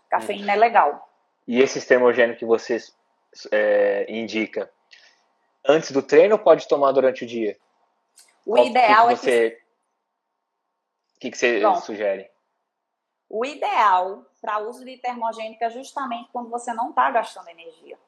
[0.09, 0.53] Cafeína uhum.
[0.53, 1.09] é legal.
[1.47, 2.77] E esse termogênio que você
[3.51, 4.71] é, indica,
[5.67, 7.57] antes do treino ou pode tomar durante o dia?
[8.45, 9.31] O Qual ideal que você...
[9.31, 9.58] é que
[11.19, 11.81] o que, que você Pronto.
[11.81, 12.31] sugere?
[13.29, 17.99] O ideal para uso de termogênico é justamente quando você não está gastando energia.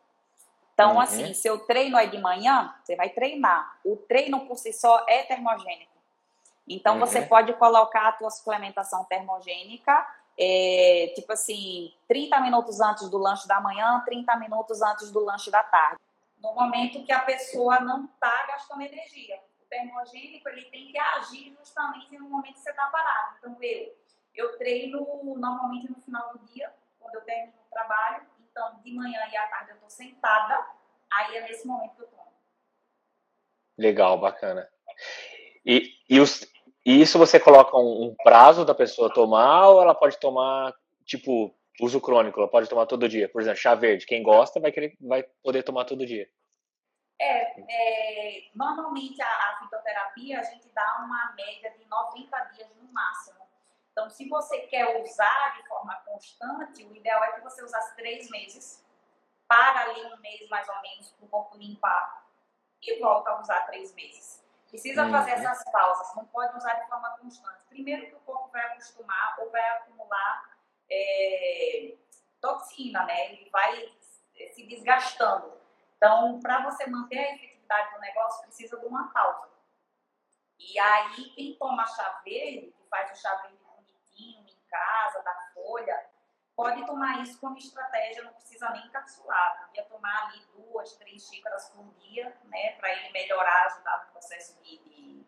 [0.73, 1.01] Então, uhum.
[1.01, 3.77] assim, seu treino é de manhã, você vai treinar.
[3.83, 5.91] O treino por si só é termogênico.
[6.65, 6.99] Então, uhum.
[7.01, 10.07] você pode colocar a tua suplementação termogênica,
[10.39, 15.51] é, tipo assim, 30 minutos antes do lanche da manhã, 30 minutos antes do lanche
[15.51, 15.99] da tarde.
[16.41, 19.37] no momento que a pessoa não está gastando energia.
[19.71, 23.37] Termogênico ele tem que agir justamente no momento que você está parado.
[23.39, 23.95] Então eu,
[24.35, 28.27] eu treino normalmente no final do dia, quando eu termino o trabalho.
[28.51, 30.67] Então de manhã e à tarde eu estou sentada,
[31.09, 32.33] aí é nesse momento que eu tomo.
[33.77, 34.67] Legal, bacana.
[35.65, 36.41] E, e, os,
[36.85, 41.55] e isso você coloca um, um prazo da pessoa tomar ou ela pode tomar, tipo,
[41.79, 43.29] uso crônico, ela pode tomar todo dia?
[43.29, 46.29] Por exemplo, chá verde, quem gosta vai, querer, vai poder tomar todo dia.
[47.21, 52.91] É, é normalmente a, a, fitoterapia a gente dá uma média de 90 dias no
[52.91, 53.39] máximo.
[53.91, 58.27] Então, se você quer usar de forma constante, o ideal é que você usasse três
[58.31, 58.83] meses,
[59.47, 62.25] para ali um mês mais ou menos para o corpo limpar
[62.81, 64.43] e volta a usar três meses.
[64.67, 65.11] Precisa uhum.
[65.11, 67.59] fazer essas pausas, não pode usar de forma constante.
[67.67, 70.57] Primeiro que o corpo vai acostumar ou vai acumular
[70.89, 71.97] é,
[72.39, 73.33] toxina, né?
[73.33, 73.93] Ele vai
[74.53, 75.60] se desgastando.
[76.01, 79.47] Então, para você manter a efetividade do negócio, precisa de uma pausa.
[80.57, 85.35] E aí, quem toma chá verde, que faz o chá verde bonitinho em casa, da
[85.53, 86.03] folha,
[86.55, 89.67] pode tomar isso como estratégia, não precisa nem encapsular.
[89.67, 94.59] Podia tomar ali duas, três xícaras por dia, né, para ele melhorar, ajudar no processo
[94.63, 95.23] de, de,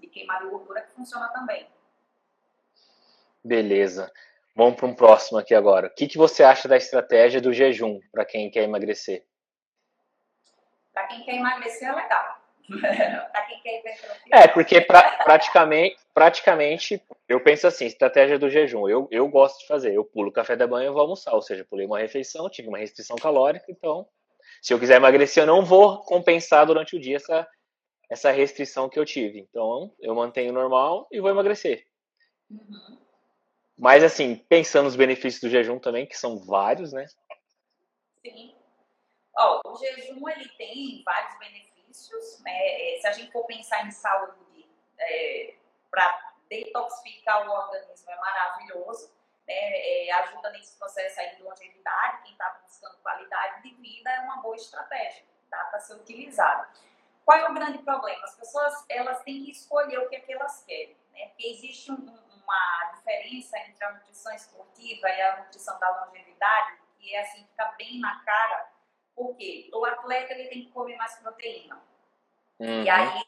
[0.00, 1.70] de queimar de gordura, que funciona também.
[3.44, 4.12] Beleza.
[4.56, 5.86] Vamos para um próximo aqui agora.
[5.86, 9.24] O que, que você acha da estratégia do jejum para quem quer emagrecer?
[10.96, 12.40] Para quem quer emagrecer é legal.
[13.30, 14.32] para quem quer hipertrofia.
[14.32, 18.88] É, porque pra, praticamente, praticamente, eu penso assim, estratégia do jejum.
[18.88, 19.92] Eu, eu gosto de fazer.
[19.94, 21.34] Eu pulo café da manhã e vou almoçar.
[21.34, 24.08] Ou seja, pulei uma refeição, tive uma restrição calórica, então,
[24.62, 27.46] se eu quiser emagrecer, eu não vou compensar durante o dia essa,
[28.08, 29.40] essa restrição que eu tive.
[29.40, 31.86] Então, eu mantenho normal e vou emagrecer.
[32.50, 32.96] Uhum.
[33.78, 37.04] Mas, assim, pensando nos benefícios do jejum também, que são vários, né?
[38.22, 38.55] Sim.
[39.38, 42.94] Ó, o jejum, ele tem vários benefícios, né?
[42.94, 44.68] É, se a gente for pensar em saúde,
[44.98, 45.54] é,
[45.90, 49.12] para detoxificar o organismo é maravilhoso,
[49.46, 49.54] né?
[49.54, 54.38] É, ajuda nesse processo aí de longevidade, quem está buscando qualidade de vida é uma
[54.38, 56.68] boa estratégia, dá para ser utilizada.
[57.24, 58.24] Qual é o grande problema?
[58.24, 61.26] As pessoas, elas têm que escolher o que, é que elas querem, né?
[61.28, 67.14] Porque existe um, uma diferença entre a nutrição esportiva e a nutrição da longevidade, que
[67.14, 68.70] é assim, fica bem na cara,
[69.16, 71.82] porque o atleta ele tem que comer mais proteína.
[72.60, 72.84] Uhum.
[72.84, 73.22] E aí,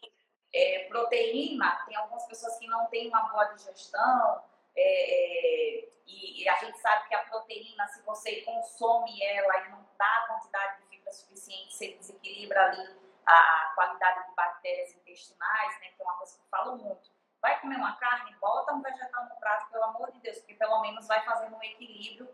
[0.55, 4.44] é, proteína, tem algumas pessoas que não têm uma boa digestão,
[4.77, 9.70] é, é, e, e, a gente sabe que a proteína, se você consome ela e
[9.70, 12.96] não dá a quantidade de fibra suficiente, você desequilibra ali
[13.27, 17.11] a qualidade de bactérias intestinais, né, que é uma coisa que eu falo muito.
[17.42, 20.81] Vai comer uma carne, bota um vegetal no prato, pelo amor de Deus, porque pelo
[20.81, 22.29] menos vai fazendo um equilíbrio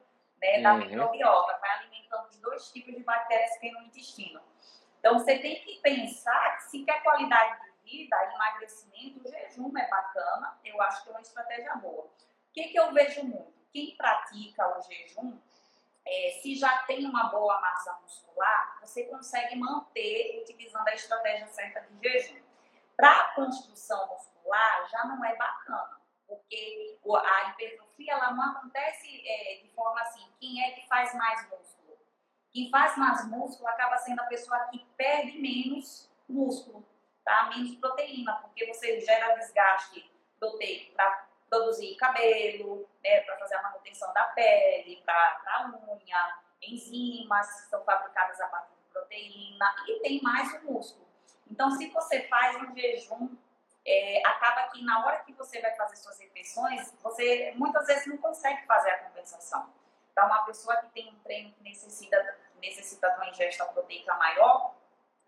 [0.44, 0.80] né, da uhum.
[0.80, 4.40] microbiota, vai alimentando os dois tipos de bactérias que tem no intestino.
[4.98, 9.88] Então, você tem que pensar que se quer qualidade de vida, emagrecimento, o jejum é
[9.88, 12.04] bacana, eu acho que é uma estratégia boa.
[12.04, 12.12] O
[12.52, 13.54] que, que eu vejo muito?
[13.72, 15.38] Quem pratica o jejum,
[16.07, 21.80] é, se já tem uma boa massa muscular, você consegue manter utilizando a estratégia certa
[21.80, 22.42] de jejum.
[22.96, 29.60] Para a construção muscular, já não é bacana, porque a hipertrofia ela não acontece é,
[29.62, 31.98] de forma assim: quem é que faz mais músculo?
[32.50, 36.87] Quem faz mais músculo acaba sendo a pessoa que perde menos músculo,
[37.24, 37.50] tá?
[37.54, 44.12] menos proteína, porque você gera desgaste proteico para produzir cabelo, né, para fazer a manutenção
[44.12, 50.22] da pele, para a unha, enzimas que são fabricadas a partir de proteína e tem
[50.22, 51.06] mais o músculo.
[51.50, 53.37] Então, se você faz um jejum,
[53.87, 58.16] é, acaba que na hora que você vai fazer suas refeições, você muitas vezes não
[58.16, 59.73] consegue fazer a compensação.
[60.11, 64.75] Então, uma pessoa que tem um treino que necessita, necessita de uma ingesta proteica maior,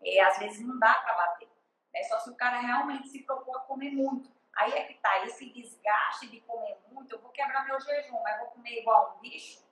[0.02, 1.48] é, às vezes não dá para bater.
[1.94, 4.30] É só se o cara realmente se propor a comer muito.
[4.54, 8.38] Aí é que tá, esse desgaste de comer muito, eu vou quebrar meu jejum, mas
[8.38, 9.62] vou comer igual um bicho,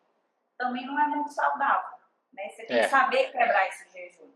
[0.59, 1.99] também não é muito saudável.
[2.33, 2.51] Né?
[2.51, 2.83] Você tem é.
[2.83, 4.31] que saber quebrar esse jejum.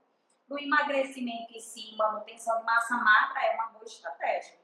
[0.49, 4.59] Para o emagrecimento em si, manutenção de massa magra é uma boa estratégia.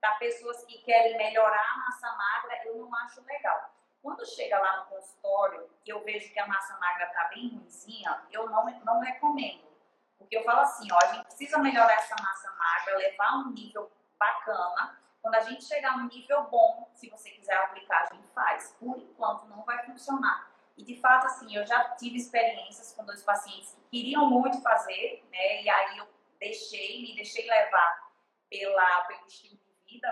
[0.00, 3.74] Para pessoas que querem melhorar a massa magra, eu não acho legal.
[4.00, 8.22] Quando chega lá no consultório e eu vejo que a massa magra está bem ruimzinha,
[8.32, 9.68] eu não, não recomendo.
[10.16, 13.92] Porque eu falo assim, ó, a gente precisa melhorar essa massa magra, levar um nível
[14.18, 14.98] bacana.
[15.20, 18.74] Quando a gente chegar um nível bom, se você quiser aplicar, a gente faz.
[18.80, 20.50] Por enquanto, não vai funcionar.
[20.78, 25.24] E de fato, assim, eu já tive experiências com dois pacientes que queriam muito fazer,
[25.28, 25.62] né?
[25.62, 26.06] E aí eu
[26.38, 28.12] deixei, me deixei levar
[28.48, 30.08] pela, pelo estilo de vida.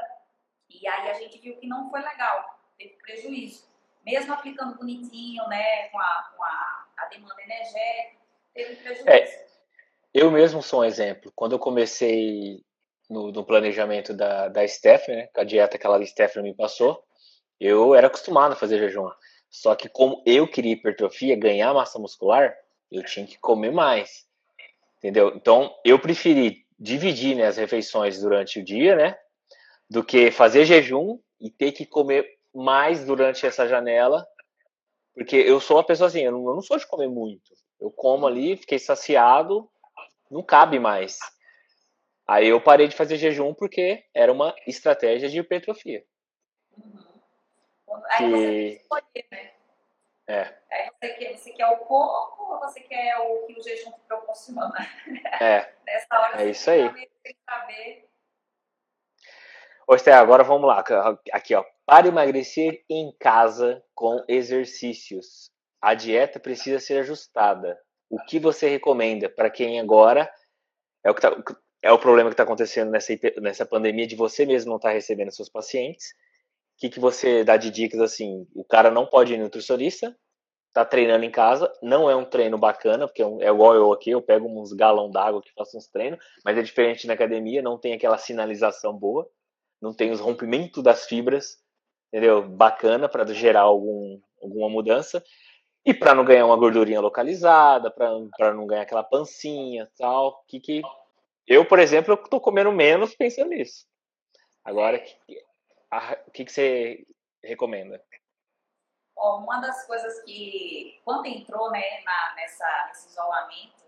[0.68, 3.64] E aí a gente viu que não foi legal, teve prejuízo.
[4.04, 5.88] Mesmo aplicando bonitinho, né?
[5.90, 8.20] Com a, com a, a demanda energética,
[8.52, 9.08] teve prejuízo.
[9.08, 9.46] É.
[10.12, 11.32] eu mesmo sou um exemplo.
[11.36, 12.60] Quando eu comecei
[13.08, 17.04] no, no planejamento da, da Stephanie, né, com a dieta que a Stephanie me passou,
[17.60, 19.08] eu era acostumado a fazer jejum.
[19.56, 22.54] Só que como eu queria hipertrofia, ganhar massa muscular,
[22.92, 24.26] eu tinha que comer mais.
[24.98, 25.32] Entendeu?
[25.34, 29.18] Então, eu preferi dividir né, as refeições durante o dia, né?
[29.88, 34.26] Do que fazer jejum e ter que comer mais durante essa janela.
[35.14, 37.54] Porque eu sou uma pessoa assim, eu não, sou de comer muito.
[37.80, 39.66] Eu como ali, fiquei saciado,
[40.30, 41.18] não cabe mais.
[42.28, 46.04] Aí eu parei de fazer jejum porque era uma estratégia de hipertrofia.
[46.76, 47.05] Uhum.
[48.10, 48.30] Aí que...
[48.30, 49.50] você escolher, né?
[50.28, 50.54] É.
[50.70, 54.00] Aí você quer, você quer o corpo ou você quer o que o jejum te
[54.08, 54.72] proporciona?
[55.40, 55.72] É.
[55.86, 56.90] Nessa hora é isso aí.
[57.22, 58.08] Tem saber.
[59.86, 60.82] Ô, Esther, agora vamos lá.
[61.32, 61.64] Aqui, ó.
[61.84, 67.80] Para emagrecer em casa com exercícios, a dieta precisa ser ajustada.
[68.10, 70.28] O que você recomenda para quem agora
[71.04, 71.30] é o que tá,
[71.82, 74.94] é o problema que está acontecendo nessa, nessa pandemia de você mesmo não estar tá
[74.94, 76.14] recebendo seus pacientes.
[76.78, 78.46] Que, que você dá de dicas assim?
[78.54, 80.14] O cara não pode ir nutricionista,
[80.72, 84.10] tá treinando em casa, não é um treino bacana, porque é, é igual eu aqui,
[84.10, 87.78] eu pego uns galão d'água que faço uns treinos, mas é diferente na academia, não
[87.78, 89.26] tem aquela sinalização boa,
[89.80, 91.56] não tem os rompimentos das fibras,
[92.08, 92.46] entendeu?
[92.46, 95.24] Bacana para gerar algum, alguma mudança.
[95.84, 100.82] E para não ganhar uma gordurinha localizada, para não ganhar aquela pancinha tal, que, que
[101.46, 103.86] eu, por exemplo, eu tô comendo menos pensando nisso.
[104.64, 105.00] Agora,
[106.26, 107.06] o que, que você
[107.42, 108.02] recomenda?
[109.16, 113.84] Ó, uma das coisas que, quando entrou né, na, nessa, nesse isolamento,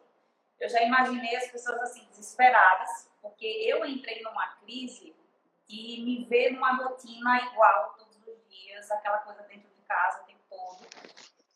[0.58, 5.14] eu já imaginei as pessoas assim, desesperadas, porque eu entrei numa crise
[5.68, 10.26] e me ver numa rotina igual todos os dias, aquela coisa dentro de casa o
[10.26, 10.86] tempo todo.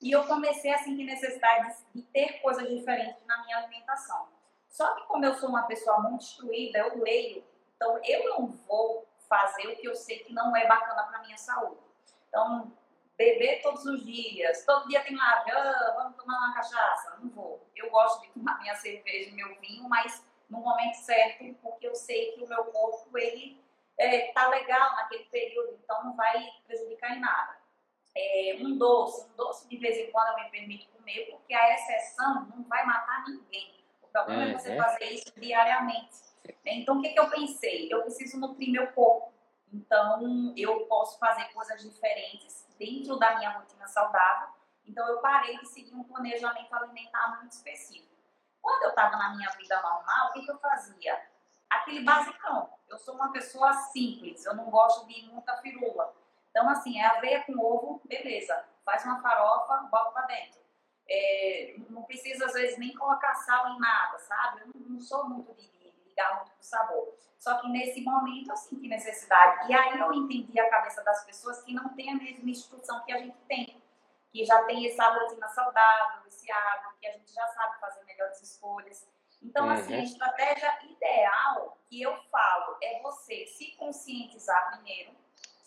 [0.01, 4.29] E eu comecei a sentir necessidade de ter coisas diferentes na minha alimentação.
[4.69, 7.45] Só que como eu sou uma pessoa muito instruída, eu leio,
[7.77, 11.39] então eu não vou fazer o que eu sei que não é bacana para minha
[11.39, 11.81] saúde.
[12.29, 12.71] Então,
[13.17, 17.67] beber todos os dias, todo dia tem lá, ah, vamos tomar uma cachaça, não vou.
[17.75, 21.95] Eu gosto de tomar minha cerveja e meu vinho, mas no momento certo, porque eu
[21.95, 23.59] sei que o meu corpo ele
[23.97, 27.57] é, tá legal naquele período, então não vai prejudicar em nada.
[28.15, 31.75] É, um doce, um doce de vez em quando eu me permito comer, porque a
[31.75, 34.51] exceção não vai matar ninguém problema uhum.
[34.51, 36.32] é você fazer isso diariamente.
[36.65, 37.93] Então, o que, que eu pensei?
[37.93, 39.33] Eu preciso nutrir meu corpo.
[39.73, 44.49] Então, eu posso fazer coisas diferentes dentro da minha rotina saudável.
[44.87, 48.13] Então, eu parei de seguir um planejamento alimentar muito específico.
[48.61, 51.21] Quando eu estava na minha vida normal, o que, que eu fazia?
[51.71, 52.71] Aquele basicão.
[52.89, 56.15] Eu sou uma pessoa simples, eu não gosto de muita firula.
[56.51, 58.65] Então, assim, é aveia com ovo, beleza.
[58.85, 60.63] Faz uma farofa, bota pra dentro
[61.09, 64.63] é, não precisa, às vezes, nem colocar sal em nada, sabe?
[64.63, 65.69] Eu não, não sou muito de
[66.13, 67.15] ligar muito pro sabor.
[67.39, 69.71] Só que nesse momento eu senti necessidade.
[69.71, 73.13] E aí eu entendi a cabeça das pessoas que não tem a mesma instrução que
[73.13, 73.83] a gente tem.
[74.31, 78.41] Que já tem essa rotina saudável, esse hábito, que a gente já sabe fazer melhores
[78.41, 79.09] escolhas.
[79.43, 79.73] Então, uhum.
[79.73, 85.13] assim, a estratégia ideal que eu falo é você se conscientizar primeiro.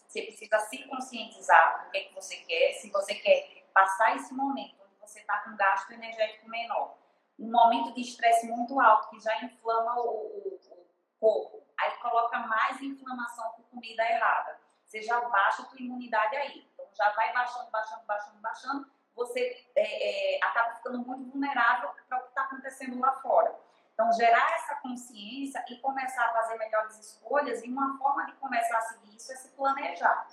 [0.08, 2.74] Você precisa se conscientizar do que, é que você quer.
[2.74, 6.98] Se você quer passar esse momento você está com gasto energético menor.
[7.38, 10.86] Um momento de estresse muito alto, que já inflama o, o, o
[11.20, 14.60] corpo, aí coloca mais inflamação por comida errada.
[14.86, 16.68] Você já baixa a sua imunidade aí.
[16.74, 18.88] Então já vai baixando, baixando, baixando, baixando.
[19.16, 23.56] Você é, é, acaba ficando muito vulnerável para o que está acontecendo lá fora.
[23.94, 28.78] Então, gerar essa consciência e começar a fazer melhores escolhas, e uma forma de começar
[28.78, 30.28] a seguir isso é se planejar.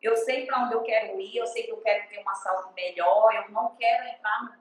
[0.00, 2.72] Eu sei para onde eu quero ir, eu sei que eu quero ter uma saúde
[2.72, 4.52] melhor, eu não quero entrar no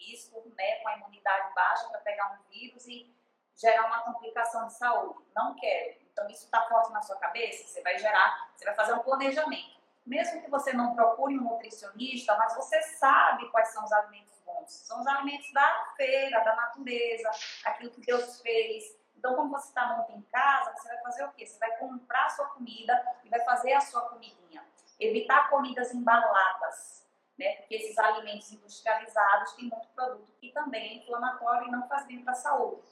[0.00, 3.14] risco, né, com a imunidade baixa para pegar um vírus e
[3.56, 5.22] gerar uma complicação de saúde.
[5.36, 6.00] Não quero.
[6.12, 9.80] Então, isso está forte na sua cabeça, você vai gerar, você vai fazer um planejamento.
[10.06, 14.72] Mesmo que você não procure um nutricionista, mas você sabe quais são os alimentos bons.
[14.72, 17.30] São os alimentos da feira, da natureza,
[17.64, 18.98] aquilo que Deus fez.
[19.16, 21.46] Então, como você está muito em casa, você vai fazer o quê?
[21.46, 24.66] Você vai comprar a sua comida e vai fazer a sua comidinha.
[24.98, 26.99] Evitar comidas embaladas,
[27.40, 27.56] né?
[27.56, 32.22] Porque esses alimentos industrializados têm muito produto que também é inflamatório e não faz bem
[32.22, 32.82] para a saúde.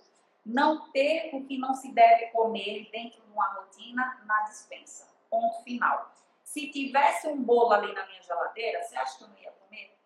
[0.45, 5.07] Não ter o que não se deve comer dentro de uma rotina na dispensa.
[5.29, 6.11] Ponto final.
[6.43, 9.99] Se tivesse um bolo ali na minha geladeira, você acha que eu não ia comer?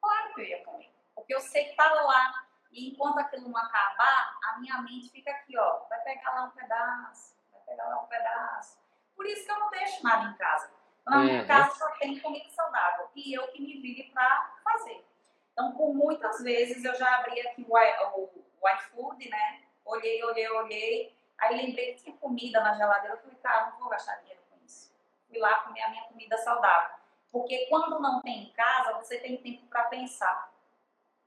[0.00, 0.94] Claro que eu ia comer.
[1.12, 2.44] Porque eu sei que está lá.
[2.70, 5.80] E enquanto aquilo não acabar, a minha mente fica aqui, ó.
[5.88, 8.78] Vai pegar lá um pedaço, vai pegar lá um pedaço.
[9.16, 10.70] Por isso que eu não deixo nada em casa.
[11.08, 11.46] Na minha uhum.
[11.46, 15.04] casa só tem comida saudável e eu que me vire para fazer.
[15.52, 19.62] Então, por muitas vezes eu já abri aqui o, o, o iFood, né?
[19.84, 21.18] Olhei, olhei, olhei.
[21.38, 23.16] Aí lembrei que tinha comida na geladeira.
[23.16, 24.94] Eu falei, cara, não vou gastar dinheiro com isso.
[25.26, 26.96] Fui lá comer a minha comida saudável.
[27.32, 30.52] Porque quando não tem em casa, você tem tempo para pensar.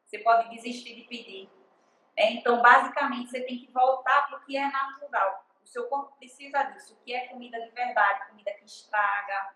[0.05, 1.49] Você pode desistir de pedir.
[2.15, 5.45] É, então, basicamente, você tem que voltar para o que é natural.
[5.63, 6.93] O seu corpo precisa disso.
[6.93, 9.55] O que é comida de verdade, comida que estraga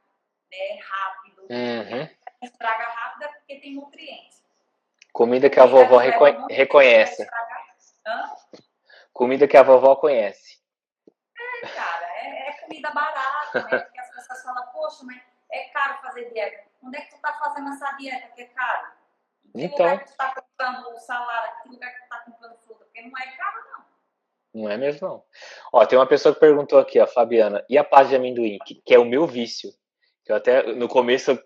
[0.51, 1.41] né, rápido.
[1.49, 2.09] Uhum.
[2.41, 4.43] Estraga rápido é porque tem nutrientes.
[5.13, 7.27] Comida que a vovó reco reconhece.
[9.13, 10.59] Comida que a vovó conhece.
[11.63, 13.79] É, cara, é, é comida barata, né?
[13.79, 15.21] Porque as pessoas falam, poxa, mas
[15.51, 16.65] é caro fazer dieta.
[16.83, 18.91] Onde é que tu tá fazendo essa dieta que é caro?
[19.55, 21.53] Em que então, lugar que tu tá comprando o salário?
[21.53, 22.83] Em que lugar que tu tá comprando fruta?
[22.83, 23.85] Porque não é caro, não.
[24.63, 25.23] Não é mesmo, não.
[25.71, 28.75] Ó, tem uma pessoa que perguntou aqui, a Fabiana, e a paz de amendoim, que,
[28.75, 29.73] que é o meu vício.
[30.25, 31.39] Que eu até, no começo,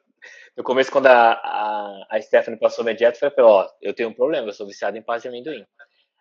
[0.56, 4.10] no começo quando a, a, a Stephanie passou minha dieta, eu falei, ó, eu tenho
[4.10, 5.66] um problema, eu sou viciado em paz de amendoim.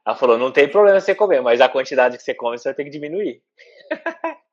[0.05, 2.75] Ela falou, não tem problema você comer, mas a quantidade que você come, você vai
[2.75, 3.43] ter que diminuir.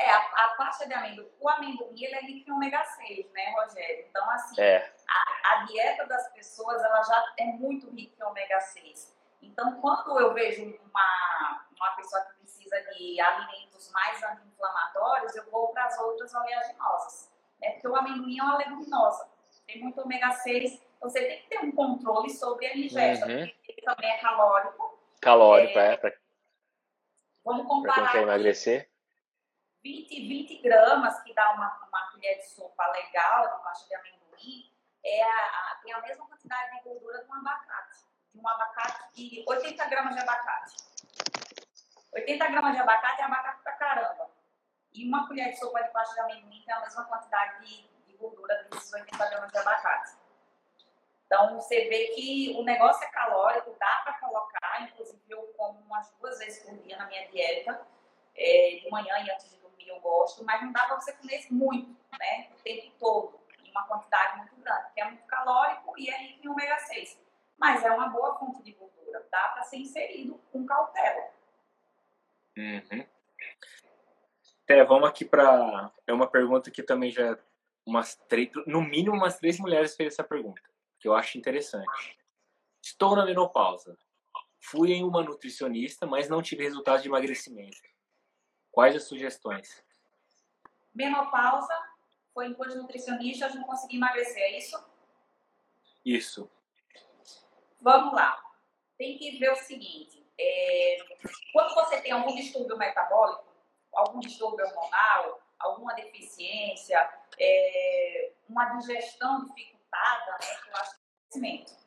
[0.00, 3.52] É, a, a pasta de amendoim, o amendoim, ele é rico em ômega 6, né,
[3.52, 4.06] Rogério?
[4.08, 4.92] Então, assim, é.
[5.08, 9.18] a, a, dieta das pessoas, ela já é muito rica em ômega 6.
[9.42, 15.72] Então, quando eu vejo uma, uma pessoa que precisa de alimentos mais anti-inflamatórios, eu vou
[15.72, 17.70] para as outras oleaginosas, né?
[17.72, 19.28] Porque o amendoim é uma leguminosa,
[19.66, 23.46] tem muito ômega 6, então você tem que ter um controle sobre a ingesta, uhum.
[23.46, 24.98] porque ele também é calórico.
[25.20, 25.94] Calórico, é.
[25.94, 26.12] é pra...
[27.44, 27.94] Vamos comparar.
[27.94, 28.90] Para quem quer emagrecer.
[29.82, 34.72] 20, 20 gramas, que dá uma, uma colher de sopa legal de pasta de amendoim,
[35.04, 38.04] é a, a, tem a mesma quantidade de gordura de um abacate.
[38.34, 40.76] De um abacate de 80 gramas de abacate.
[42.12, 44.30] 80 gramas de abacate é abacate pra caramba.
[44.98, 48.16] E uma colher de sopa de pasta de amendoim tem a mesma quantidade de, de
[48.16, 50.16] gordura desses 80 gramas de abacate.
[51.24, 56.10] Então, você vê que o negócio é calórico, dá para colocar, inclusive eu como umas
[56.18, 57.86] duas vezes por dia na minha dieta,
[58.34, 61.96] é, de manhã e antes de eu gosto, mas não dá para você comer muito,
[62.18, 62.48] né?
[62.52, 66.44] O tempo todo, em uma quantidade muito grande, porque é muito calórico e é rico
[66.44, 67.18] em ômega 6.
[67.56, 71.30] Mas é uma boa fonte de gordura, dá para ser inserido com cautela.
[72.56, 73.06] Uhum.
[74.68, 75.90] É, vamos aqui para.
[76.06, 77.38] É uma pergunta que também já.
[77.86, 80.60] Umas três, no mínimo, umas três mulheres fez essa pergunta,
[81.00, 82.18] que eu acho interessante.
[82.82, 83.96] Estou na menopausa.
[84.60, 87.78] Fui em uma nutricionista, mas não tive resultados de emagrecimento.
[88.70, 89.82] Quais as sugestões?
[90.94, 91.74] Menopausa,
[92.34, 94.84] foi em coisa nutricionista, não consegui emagrecer, é isso?
[96.04, 96.50] Isso.
[97.80, 98.38] Vamos lá.
[98.98, 100.98] Tem que ver o seguinte: é,
[101.54, 103.47] quando você tem algum distúrbio metabólico,
[103.94, 106.98] algum distúrbio hormonal, alguma deficiência,
[107.38, 110.98] é, uma digestão dificultada, né, que eu acho
[111.32, 111.78] que é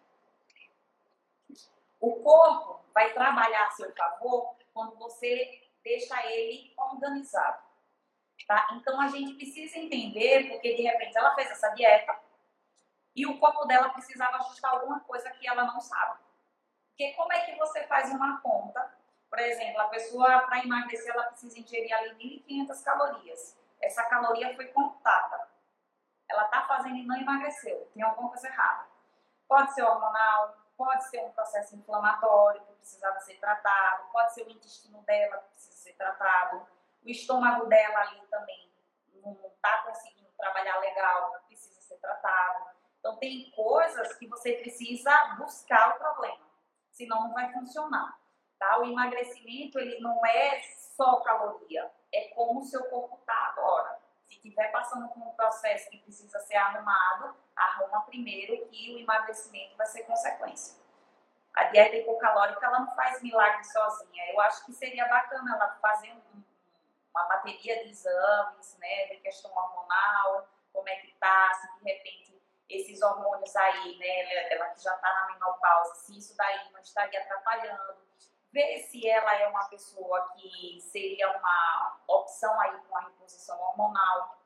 [2.00, 7.64] o corpo vai trabalhar a seu favor quando você deixa ele organizado.
[8.48, 8.68] Tá?
[8.74, 12.20] Então a gente precisa entender, porque de repente ela fez essa dieta
[13.16, 16.20] e o corpo dela precisava ajustar alguma coisa que ela não sabe.
[16.90, 19.01] Porque como é que você faz uma conta?
[19.32, 23.58] Por exemplo, a pessoa para emagrecer ela precisa ingerir ali 1.500 calorias.
[23.82, 25.48] Essa caloria foi contada.
[26.30, 27.90] Ela está fazendo e não emagreceu.
[27.94, 28.88] Tem alguma coisa errada.
[29.48, 34.50] Pode ser hormonal, pode ser um processo inflamatório que precisava ser tratado, pode ser o
[34.50, 36.68] intestino dela que precisa ser tratado,
[37.02, 38.70] o estômago dela ali também
[39.14, 42.66] não está conseguindo trabalhar legal, precisa ser tratado.
[43.00, 46.46] Então, tem coisas que você precisa buscar o problema,
[46.92, 48.21] senão não vai funcionar.
[48.62, 48.80] Tá?
[48.80, 50.62] O emagrecimento, ele não é
[50.96, 54.00] só caloria, é como o seu corpo está agora.
[54.28, 59.76] Se estiver passando por um processo que precisa ser arrumado, arruma primeiro que o emagrecimento
[59.76, 60.80] vai ser consequência
[61.54, 64.32] a dieta hipocalórica ela não faz milagre sozinha.
[64.32, 66.44] Eu acho que seria bacana ela fazer um,
[67.14, 72.42] uma bateria de exames, né, de questão hormonal, como é que tá, se de repente
[72.70, 77.20] esses hormônios aí, né, ela que já está na menopausa, se isso daí não estaria
[77.20, 77.98] atrapalhando,
[78.52, 84.38] ver se ela é uma pessoa que seria uma opção aí com a reposição hormonal,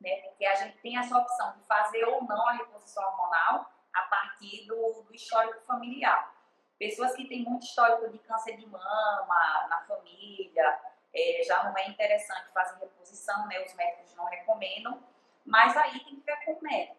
[0.00, 4.02] né, porque a gente tem essa opção de fazer ou não a reposição hormonal a
[4.02, 6.34] partir do, do histórico familiar.
[6.78, 10.80] Pessoas que têm muito histórico de câncer de mama na família,
[11.12, 13.60] é, já não é interessante fazer reposição, né?
[13.64, 15.02] Os médicos não recomendam,
[15.44, 16.97] mas aí tem que ver com o médico.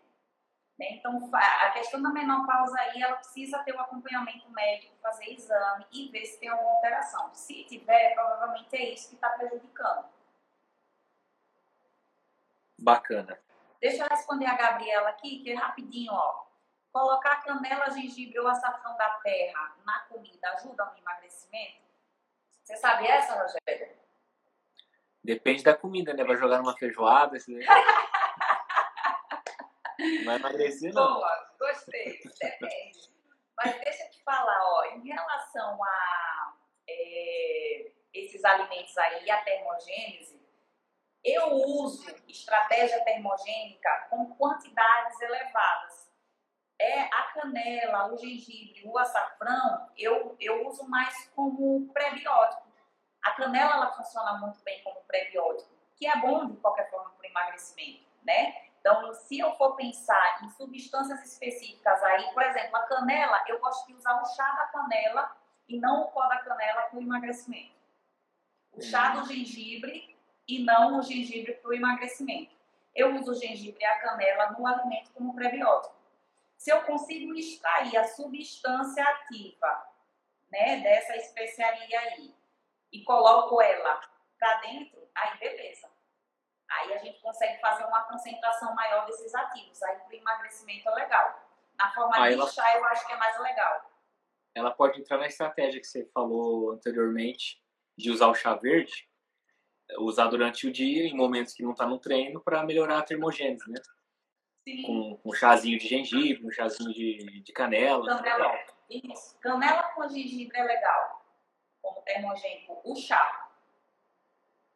[1.09, 6.09] Então, a questão da menopausa aí, ela precisa ter um acompanhamento médico, fazer exame e
[6.09, 7.33] ver se tem alguma alteração.
[7.33, 10.05] Se tiver, provavelmente é isso que está prejudicando.
[12.77, 13.39] Bacana.
[13.81, 16.45] Deixa eu responder a Gabriela aqui, que é rapidinho, ó.
[16.91, 21.81] Colocar canela, gengibre ou açafrão da terra na comida ajuda no emagrecimento?
[22.63, 23.97] Você sabe essa, Rogério?
[25.23, 26.23] Depende da comida, né?
[26.23, 27.65] Vai jogar numa feijoada, esse daí.
[30.25, 31.15] Vai emagrecer, não.
[31.15, 32.19] Boa, gostei.
[32.41, 33.09] Depende.
[33.57, 36.53] Mas deixa eu te falar, ó, em relação a
[36.87, 40.39] é, esses alimentos aí, a termogênese,
[41.23, 46.09] eu uso estratégia termogênica com quantidades elevadas.
[46.79, 52.69] É a canela, o gengibre, o açafrão, eu, eu uso mais como prebiótico.
[53.21, 57.21] A canela ela funciona muito bem como prebiótico, que é bom de qualquer forma para
[57.21, 58.68] o emagrecimento, né?
[58.79, 63.87] Então, se eu for pensar em substâncias específicas aí, por exemplo, a canela, eu gosto
[63.87, 65.35] de usar o chá da canela
[65.67, 67.75] e não o pó da canela para o emagrecimento.
[68.71, 70.17] O chá do gengibre
[70.47, 72.55] e não o gengibre para o emagrecimento.
[72.95, 75.95] Eu uso o gengibre e a canela no alimento como prebiótico.
[76.57, 79.89] Se eu consigo extrair a substância ativa
[80.51, 82.33] né, dessa especiaria aí
[82.91, 84.01] e coloco ela
[84.37, 85.89] para dentro, aí beleza.
[86.69, 89.81] Aí a gente consegue fazer uma concentração maior desses ativos.
[89.83, 91.49] Aí o emagrecimento é legal.
[91.77, 92.49] Na forma aí de ela...
[92.49, 93.89] chá eu acho que é mais legal.
[94.53, 97.61] Ela pode entrar na estratégia que você falou anteriormente
[97.97, 99.09] de usar o chá verde,
[99.99, 103.69] usar durante o dia, em momentos que não está no treino, para melhorar a termogênese,
[103.69, 103.81] né?
[104.67, 104.83] Sim.
[104.83, 108.05] Com um chazinho de gengibre, um chazinho de, de canela.
[108.05, 108.59] Canela,
[108.89, 109.37] isso.
[109.39, 111.25] Canela com gengibre é legal,
[111.81, 112.81] como termogênico.
[112.83, 113.38] O chá.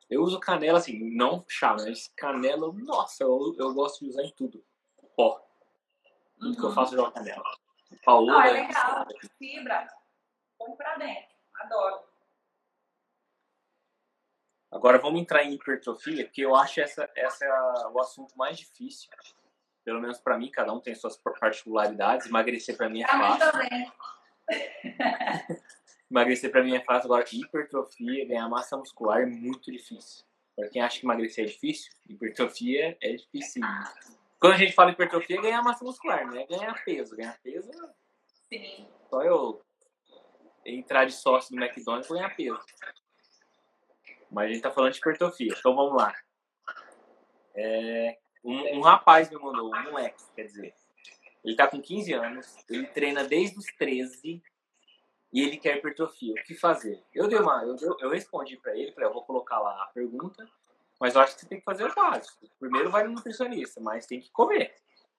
[0.10, 4.32] Eu uso canela assim, não chá, mas canela, nossa, eu, eu gosto de usar em
[4.32, 4.64] tudo.
[5.16, 5.40] Pó.
[6.40, 6.56] Tudo uhum.
[6.56, 6.76] que eu uhum.
[6.76, 7.44] faço eu jogo canela.
[8.04, 9.08] Paola, não, é legal.
[9.38, 9.88] Fibra.
[10.58, 11.36] Põe pra dentro.
[11.56, 12.04] Adoro.
[14.72, 19.10] Agora vamos entrar em hipertrofia, porque eu acho essa, essa é o assunto mais difícil.
[19.84, 22.26] Pelo menos para mim, cada um tem suas particularidades.
[22.28, 23.52] Emagrecer para mim é fácil.
[23.52, 23.92] também.
[26.14, 27.08] emagrecer para mim é fácil.
[27.12, 30.24] Agora, hipertrofia, ganhar massa muscular é muito difícil.
[30.56, 33.64] Para quem acha que emagrecer é difícil, hipertrofia é difícil.
[34.40, 37.16] Quando a gente fala hipertrofia, é ganhar massa muscular, não é ganhar peso.
[37.16, 37.72] Ganhar peso,
[38.50, 38.88] Sim.
[39.10, 39.62] só eu
[40.64, 42.62] entrar de sócio no McDonald's e ganhar peso.
[44.30, 45.56] Mas a gente tá falando de hipertrofia.
[45.58, 46.14] Então vamos lá.
[47.56, 50.76] É, um, um, rapaz me mandou, um moleque, quer dizer.
[51.44, 54.42] Ele tá com 15 anos, ele treina desde os 13
[55.34, 56.34] e ele quer hipertrofia.
[56.40, 57.04] O que fazer?
[57.12, 60.48] Eu dei uma, eu, eu respondi para ele, falei, eu vou colocar lá a pergunta,
[61.00, 62.48] mas eu acho que você tem que fazer o básico.
[62.60, 64.76] Primeiro vai no nutricionista, mas tem que comer.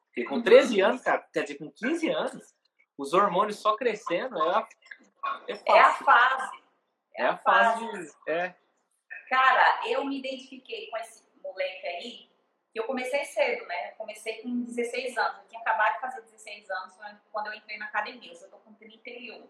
[0.07, 2.55] Porque com 13 anos, cara, quer dizer, com 15 anos,
[2.97, 4.69] os hormônios só crescendo é a,
[5.49, 6.63] é, é a fase.
[7.17, 7.85] É, é a fase.
[7.85, 8.17] fase.
[8.29, 8.55] É.
[9.29, 12.31] Cara, eu me identifiquei com esse moleque aí,
[12.73, 13.91] que eu comecei cedo, né?
[13.91, 15.39] Eu comecei com 16 anos.
[15.39, 16.95] Eu tinha acabado de fazer 16 anos
[17.33, 18.33] quando eu entrei na academia.
[18.33, 19.49] Eu tô com 31.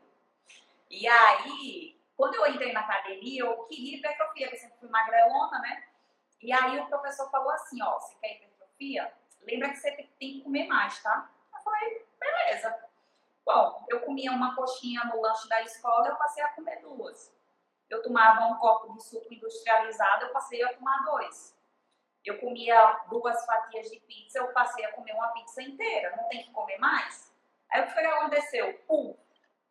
[0.95, 5.85] E aí, quando eu entrei na academia, eu queria hipertrofia, porque sempre fui magrelona, né?
[6.41, 9.13] E aí o professor falou assim, ó, você quer hipertrofia?
[9.43, 11.31] Lembra que você tem que comer mais, tá?
[11.55, 12.79] Eu falei, beleza.
[13.45, 17.35] Bom, eu comia uma coxinha no lanche da escola, eu passei a comer duas
[17.95, 21.57] eu tomava um copo de suco industrializado, eu passei a tomar dois.
[22.25, 26.17] Eu comia duas fatias de pizza, eu passei a comer uma pizza inteira.
[26.17, 27.33] Não tem que comer mais?
[27.71, 28.75] Aí o que foi que aconteceu?
[28.87, 29.17] Pum,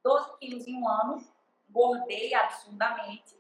[0.04, 1.24] 12 quilos em um ano,
[1.70, 3.36] gordei absurdamente.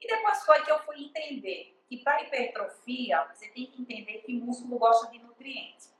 [0.00, 4.32] E depois foi que eu fui entender que para hipertrofia, você tem que entender que
[4.34, 5.94] músculo gosta de nutrientes.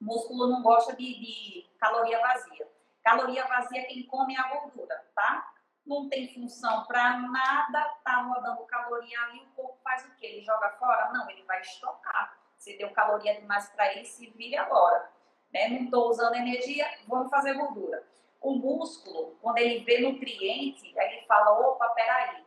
[0.00, 2.68] Músculo não gosta de, de caloria vazia.
[3.02, 5.54] Caloria vazia quem come é a gordura, tá?
[5.88, 10.26] não tem função para nada, tá rodando caloria ali, o corpo faz o quê?
[10.26, 11.10] Ele joga fora?
[11.12, 12.38] Não, ele vai estocar.
[12.58, 15.10] Se deu caloria demais para ele, se vire agora.
[15.52, 15.68] Né?
[15.68, 18.06] Não estou usando energia, vamos fazer gordura.
[18.40, 22.44] O músculo, quando ele vê nutriente, ele fala, opa, peraí,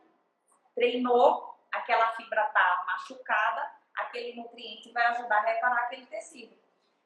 [0.74, 6.56] treinou, aquela fibra tá machucada, aquele nutriente vai ajudar a reparar aquele tecido.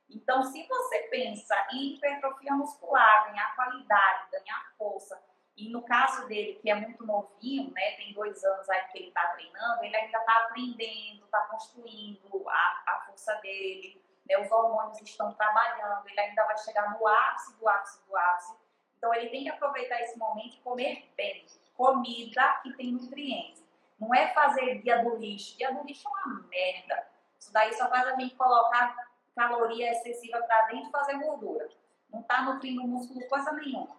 [0.09, 5.20] Então, se você pensa em hipertrofia muscular, ganhar qualidade, ganhar força,
[5.57, 9.09] e no caso dele, que é muito novinho, né, tem dois anos aí que ele
[9.09, 15.01] está treinando, ele ainda está aprendendo, está construindo a, a força dele, né, os hormônios
[15.01, 18.66] estão trabalhando, ele ainda vai chegar no ápice do ápice do ápice.
[19.07, 21.47] Então ele tem que aproveitar esse momento e comer bem,
[21.77, 23.65] comida que tem nutrientes.
[24.01, 25.57] Não é fazer dia do lixo.
[25.57, 27.07] Dia do lixo é uma merda.
[27.39, 28.97] Isso daí só faz a gente colocar
[29.37, 31.69] caloria excessiva para dentro e fazer gordura.
[32.11, 33.97] Não está nutrindo o músculo coisa nenhuma.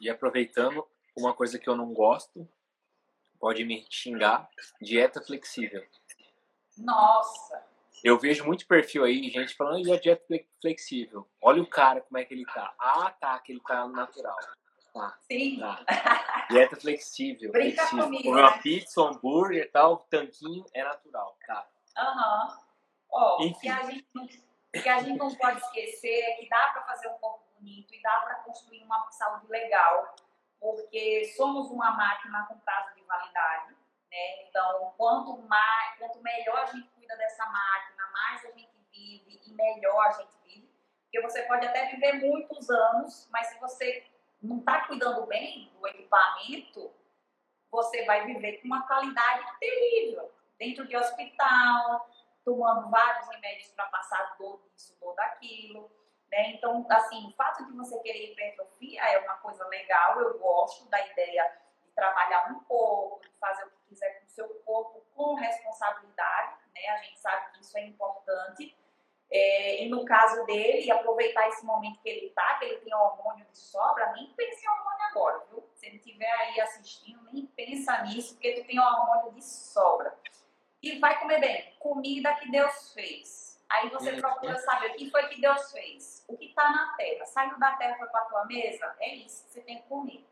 [0.00, 2.48] E aproveitando, uma coisa que eu não gosto,
[3.38, 4.48] pode me xingar,
[4.80, 5.84] dieta flexível.
[6.78, 7.62] Nossa!
[8.02, 10.24] Eu vejo muito perfil aí, gente falando, e a dieta
[10.60, 11.28] flexível?
[11.42, 12.74] Olha o cara, como é que ele tá.
[12.78, 14.36] Ah, tá, que ele tá natural.
[14.92, 15.16] Tá.
[15.20, 15.60] Sim.
[15.60, 15.84] Tá.
[16.50, 17.52] Dieta flexível.
[17.52, 18.04] Brinca flexível.
[18.04, 18.60] comigo, Comer uma né?
[18.62, 21.36] pizza, um hambúrguer e tal, tanquinho é natural.
[21.46, 21.66] Tá.
[21.96, 22.58] Aham.
[23.12, 23.60] Ó, o Enfim.
[23.60, 26.82] que a gente não, o que a gente não pode esquecer é que dá para
[26.82, 30.14] fazer um corpo bonito e dá para construir uma saúde legal,
[30.60, 33.74] porque somos uma máquina com prazo de validade,
[34.10, 34.42] né?
[34.48, 39.52] Então, quanto mais, quanto melhor a gente cuida dessa máquina, mais a gente vive e
[39.52, 40.70] melhor a gente vive.
[41.02, 44.06] Porque você pode até viver muitos anos, mas se você
[44.40, 46.92] não está cuidando bem do equipamento,
[47.70, 50.32] você vai viver com uma qualidade terrível.
[50.58, 52.08] Dentro de hospital,
[52.44, 55.90] tomando vários remédios para passar dor disso, dor daquilo.
[56.30, 56.52] Né?
[56.52, 61.04] Então, assim, o fato de você querer hipertrofia é uma coisa legal, eu gosto da
[61.06, 65.34] ideia de trabalhar um pouco, de fazer o que quiser com o seu corpo com
[65.34, 66.88] responsabilidade, né?
[66.88, 68.76] A gente sabe que isso é importante.
[69.30, 73.46] É, e no caso dele, aproveitar esse momento que ele está, que ele tem hormônio
[73.46, 75.64] de sobra, nem pense em hormônio agora, viu?
[75.74, 80.18] Se ele estiver aí assistindo, nem pensa nisso, porque tu tem hormônio de sobra.
[80.82, 83.62] E vai comer bem, comida que Deus fez.
[83.68, 86.24] Aí você procura saber o que foi que Deus fez.
[86.26, 87.24] O que está na terra.
[87.26, 90.26] Saiu da terra foi para a tua mesa, é isso que você tem que comer.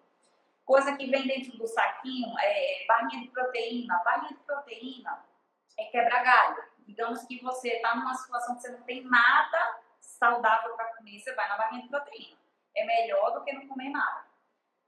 [0.64, 4.03] Coisa que vem dentro do saquinho é barrinha de proteína.
[4.05, 5.24] Barrinha de proteína
[5.79, 6.62] é quebra galho.
[6.87, 11.35] Digamos que você está numa situação que você não tem nada saudável para comer, você
[11.35, 12.37] vai na barrinha de proteína.
[12.76, 14.24] É melhor do que não comer nada,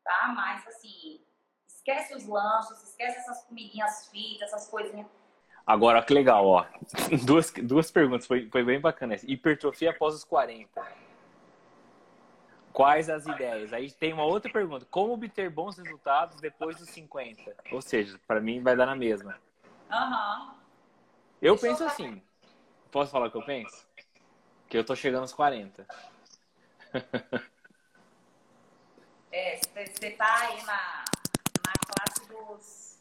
[0.04, 0.32] tá?
[0.34, 1.20] Mas assim,
[1.66, 5.06] esquece os lanches, esquece essas comidinhas fit, essas coisinhas.
[5.66, 6.66] Agora, que legal, ó.
[7.24, 9.14] Duas, duas perguntas, foi, foi bem bacana.
[9.14, 9.30] essa.
[9.30, 10.68] Hipertrofia após os 40.
[12.72, 13.72] Quais as ideias?
[13.72, 14.86] Aí tem uma outra pergunta.
[14.90, 17.56] Como obter bons resultados depois dos 50?
[17.72, 19.36] Ou seja, para mim vai dar na mesma.
[19.90, 20.40] Aham.
[20.40, 20.59] Deixa
[21.40, 22.22] eu penso assim.
[22.90, 23.86] Posso falar o que eu penso?
[24.68, 25.86] Que eu tô chegando aos 40.
[29.32, 31.04] É, você tá aí na,
[31.64, 33.00] na classe dos.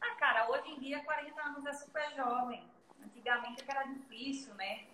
[0.00, 2.64] Ah, cara, hoje em dia 40 anos é super jovem.
[3.00, 4.86] Antigamente era difícil, né?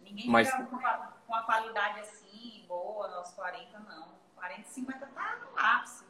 [0.00, 4.08] Ninguém Mas- chegava com, uma qualidade assim, boa, aos 40, não.
[4.34, 6.04] 40 e 50 tá no ápice.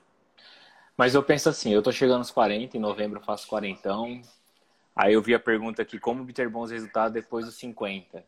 [0.96, 3.90] Mas eu penso assim, eu tô chegando aos 40, em novembro eu faço 40.
[4.98, 8.26] Aí eu vi a pergunta aqui, como obter bons resultados depois dos 50?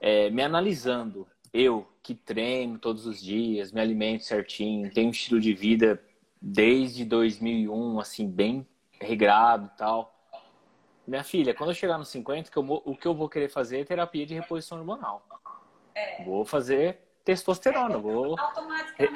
[0.00, 1.24] É, me analisando,
[1.54, 6.02] eu que treino todos os dias, me alimento certinho, tenho um estilo de vida
[6.42, 8.66] desde 2001, assim, bem
[9.00, 10.20] regrado e tal.
[11.06, 13.48] Minha filha, quando eu chegar nos 50, que eu vou- o que eu vou querer
[13.48, 15.24] fazer é terapia de reposição hormonal.
[15.94, 16.24] É.
[16.24, 18.34] Vou fazer testosterona, vou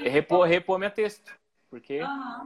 [0.05, 1.35] repor, repor minha testo.
[1.69, 2.45] Porque Aham.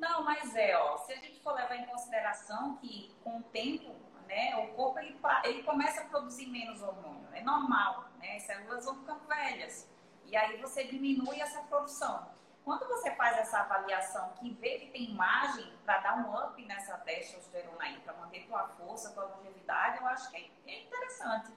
[0.00, 3.94] Não, mas é, ó, se a gente for levar em consideração que com o tempo,
[4.26, 8.84] né, o corpo ele, ele começa a produzir menos hormônio, é normal, né, as células
[8.86, 9.86] vão ficando velhas,
[10.24, 12.30] e aí você diminui essa produção.
[12.64, 16.96] Quando você faz essa avaliação que vê que tem margem para dar um up nessa
[16.98, 20.36] testosterona aí, para manter tua força, tua longevidade, eu acho que
[20.66, 21.52] é- é interessante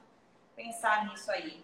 [0.55, 1.63] pensar nisso aí.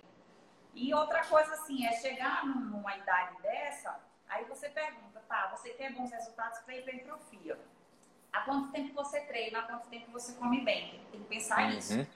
[0.74, 5.70] E outra coisa assim, é chegar num- numa idade dessa, aí você pergunta, tá, você
[5.70, 7.58] quer bons resultados para hipertrofia.
[8.34, 9.60] Há quanto tempo você treina?
[9.60, 11.00] Há quanto tempo você come bem?
[11.12, 11.94] Tem que pensar nisso.
[11.94, 12.08] Uhum.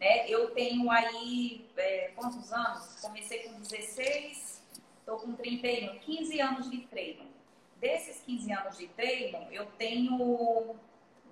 [0.00, 0.28] Né?
[0.28, 3.00] Eu tenho aí, é, quantos anos?
[3.00, 4.62] Comecei com 16,
[4.98, 7.30] estou com 31, 15 anos de treino.
[7.76, 10.76] Desses 15 anos de treino, eu tenho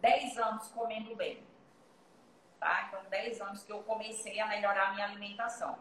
[0.01, 1.43] 10 anos comendo bem.
[2.59, 2.87] Tá?
[2.89, 5.79] Então, 10 anos que eu comecei a melhorar a minha alimentação.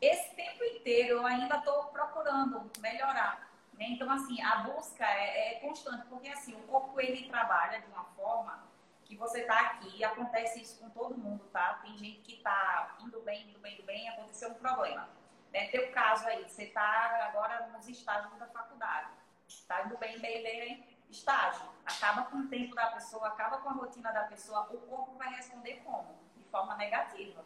[0.00, 3.53] Esse tempo inteiro eu ainda estou procurando melhorar.
[3.78, 3.86] Né?
[3.90, 8.04] Então, assim, a busca é, é constante, porque assim, o corpo ele trabalha de uma
[8.16, 8.64] forma
[9.04, 11.78] que você tá aqui, e acontece isso com todo mundo, tá?
[11.82, 15.08] Tem gente que tá indo bem, indo bem, indo bem, aconteceu um problema.
[15.52, 15.68] Né?
[15.68, 19.10] Teu caso aí, você tá agora nos estágios da faculdade,
[19.68, 21.68] tá indo bem, bem, bem, bem, estágio.
[21.84, 25.34] Acaba com o tempo da pessoa, acaba com a rotina da pessoa, o corpo vai
[25.34, 26.18] responder como?
[26.36, 27.44] De forma negativa.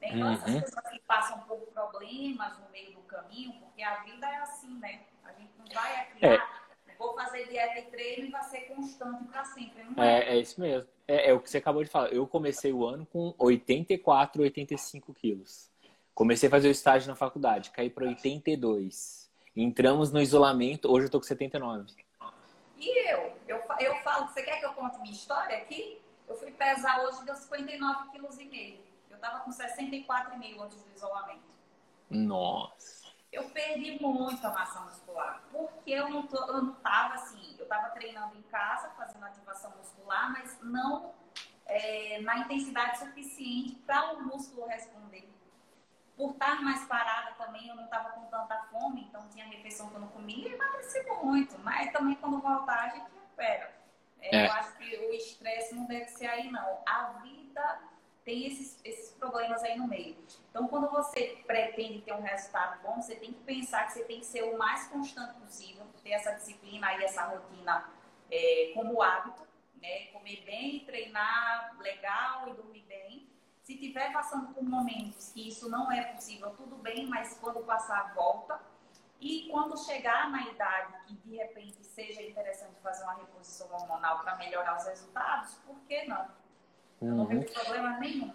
[0.00, 0.08] Né?
[0.12, 0.60] Então, essas Uhum.
[0.60, 5.02] pessoas que passam por problemas no meio do caminho, porque a vida é assim, né?
[5.24, 6.34] A gente não vai aqui, É.
[6.36, 6.48] ah,
[6.98, 9.82] vou fazer dieta e treino e vai ser constante para sempre.
[9.96, 10.34] É.
[10.34, 10.88] É, isso mesmo.
[11.08, 12.12] É, é o que você acabou de falar.
[12.12, 15.70] Eu comecei o ano com 84, 85 quilos.
[16.14, 19.30] Comecei a fazer o estágio na faculdade, caí para 82.
[19.56, 21.92] Entramos no isolamento, hoje eu tô com 79.
[22.78, 23.32] E eu?
[23.48, 26.00] Eu, eu falo, você quer que eu conte minha história aqui?
[26.28, 28.78] Eu fui pesar hoje, deu 59 quilos e meio.
[29.10, 31.42] Eu tava com 64,5 antes do isolamento.
[32.10, 33.01] Nossa.
[33.32, 37.88] Eu perdi muita massa muscular, porque eu não, tô, eu não tava assim, eu tava
[37.90, 41.14] treinando em casa, fazendo ativação muscular, mas não
[41.64, 45.32] é, na intensidade suficiente para o músculo responder.
[46.14, 49.94] Por estar mais parada também, eu não estava com tanta fome, então tinha refeição que
[49.94, 51.58] eu não comia e emagreci muito.
[51.60, 53.74] Mas também quando voltar a gente recupera.
[54.20, 54.46] É, é.
[54.46, 56.78] Eu acho que o estresse não deve ser aí, não.
[56.86, 57.80] A vida
[58.24, 60.16] tem esses, esses problemas aí no meio.
[60.50, 64.20] Então, quando você pretende ter um resultado bom, você tem que pensar que você tem
[64.20, 67.90] que ser o mais constante possível, ter essa disciplina e essa rotina
[68.30, 69.46] é, como hábito,
[69.80, 70.06] né?
[70.12, 73.28] Comer bem, treinar legal e dormir bem.
[73.62, 78.14] Se tiver passando por momentos que isso não é possível, tudo bem, mas quando passar,
[78.14, 78.60] volta.
[79.20, 84.36] E quando chegar na idade que de repente seja interessante fazer uma reposição hormonal para
[84.36, 86.41] melhorar os resultados, por que não?
[87.02, 88.32] Eu não vejo problema nenhum.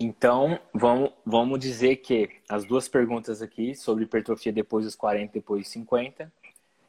[0.00, 5.62] Então, vamos, vamos dizer que as duas perguntas aqui sobre hipertrofia depois dos 40 depois
[5.62, 6.32] dos 50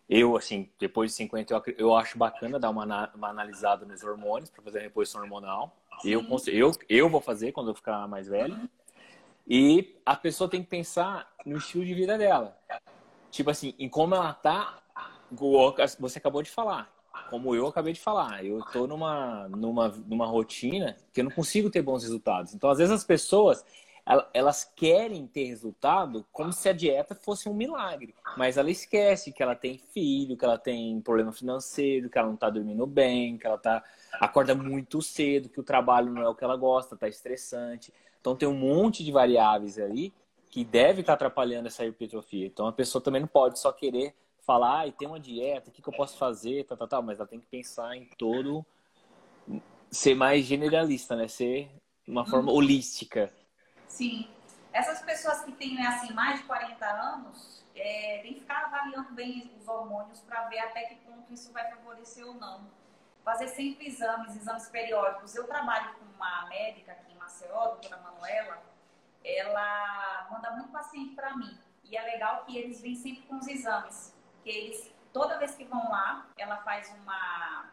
[0.09, 4.49] eu, assim, depois de 50, eu, eu acho bacana dar uma, uma analisada nos hormônios
[4.49, 5.75] para fazer a reposição hormonal.
[6.03, 8.69] Eu, eu, eu vou fazer quando eu ficar mais velho.
[9.47, 12.57] E a pessoa tem que pensar no estilo de vida dela.
[13.31, 14.83] Tipo assim, em como ela tá.
[15.99, 16.92] Você acabou de falar.
[17.29, 18.43] Como eu acabei de falar.
[18.45, 22.53] Eu tô numa, numa, numa rotina que eu não consigo ter bons resultados.
[22.53, 23.63] Então, às vezes, as pessoas
[24.33, 28.13] elas querem ter resultado como se a dieta fosse um milagre.
[28.37, 32.35] Mas ela esquece que ela tem filho, que ela tem problema financeiro, que ela não
[32.35, 33.81] está dormindo bem, que ela tá,
[34.19, 37.93] acorda muito cedo, que o trabalho não é o que ela gosta, está estressante.
[38.19, 40.11] Então tem um monte de variáveis aí
[40.49, 42.45] que deve estar tá atrapalhando essa hipertrofia.
[42.45, 44.13] Então a pessoa também não pode só querer
[44.45, 47.19] falar, ah, tem uma dieta, o que, que eu posso fazer, tal, tal, tal, mas
[47.19, 48.65] ela tem que pensar em todo
[49.89, 51.27] ser mais generalista, né?
[51.27, 51.71] Ser
[52.07, 52.57] uma forma uhum.
[52.57, 53.31] holística.
[53.87, 54.27] Sim.
[54.71, 59.13] Essas pessoas que têm né, assim, mais de 40 anos, é, tem que ficar avaliando
[59.13, 62.61] bem os hormônios para ver até que ponto isso vai favorecer ou não.
[63.23, 65.35] Fazer sempre exames, exames periódicos.
[65.35, 68.63] Eu trabalho com uma médica aqui em Maceió, a doutora Manuela,
[69.23, 71.57] ela manda muito paciente para mim.
[71.85, 74.13] E é legal que eles vêm sempre com os exames.
[74.43, 77.71] Que eles, toda vez que vão lá, ela faz uma,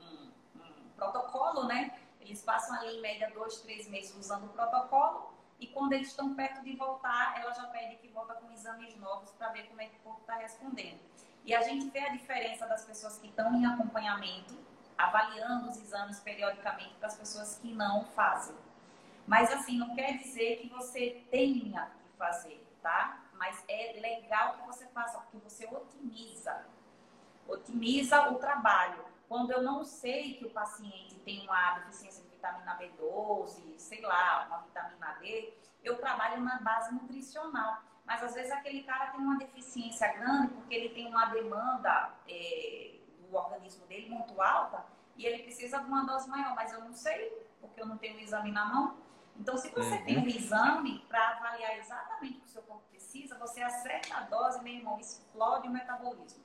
[0.00, 1.98] um, um protocolo, né?
[2.20, 6.34] Eles passam ali em média dois, três meses usando o protocolo e quando eles estão
[6.34, 9.86] perto de voltar, ela já pede que volta com exames novos para ver como é
[9.86, 10.98] que o corpo está respondendo.
[11.44, 14.58] E a gente vê a diferença das pessoas que estão em acompanhamento,
[14.98, 18.56] avaliando os exames periodicamente para as pessoas que não fazem.
[19.24, 23.21] Mas assim, não quer dizer que você tenha que fazer, tá?
[23.42, 26.64] Mas é legal que você faça, porque você otimiza.
[27.48, 29.04] Otimiza o trabalho.
[29.28, 34.46] Quando eu não sei que o paciente tem uma deficiência de vitamina B12, sei lá,
[34.46, 37.82] uma vitamina D, eu trabalho na base nutricional.
[38.04, 42.94] Mas às vezes aquele cara tem uma deficiência grande porque ele tem uma demanda é,
[43.28, 44.86] do organismo dele muito alta
[45.16, 47.28] e ele precisa de uma dose maior, mas eu não sei,
[47.60, 48.96] porque eu não tenho o exame na mão.
[49.36, 50.04] Então, se você uhum.
[50.04, 54.20] tem um exame para avaliar exatamente o que o seu corpo precisa, você acerta a
[54.22, 56.42] dose, meu irmão, explode o metabolismo.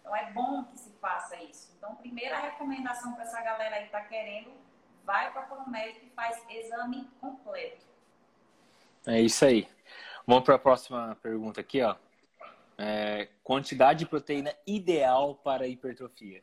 [0.00, 1.72] Então é bom que se faça isso.
[1.76, 4.52] Então, primeira recomendação para essa galera aí que está querendo,
[5.04, 7.86] vai para o médico e faz exame completo.
[9.06, 9.66] É isso aí.
[10.26, 11.96] Vamos para a próxima pergunta aqui, ó.
[12.78, 16.42] É, quantidade de proteína ideal para hipertrofia.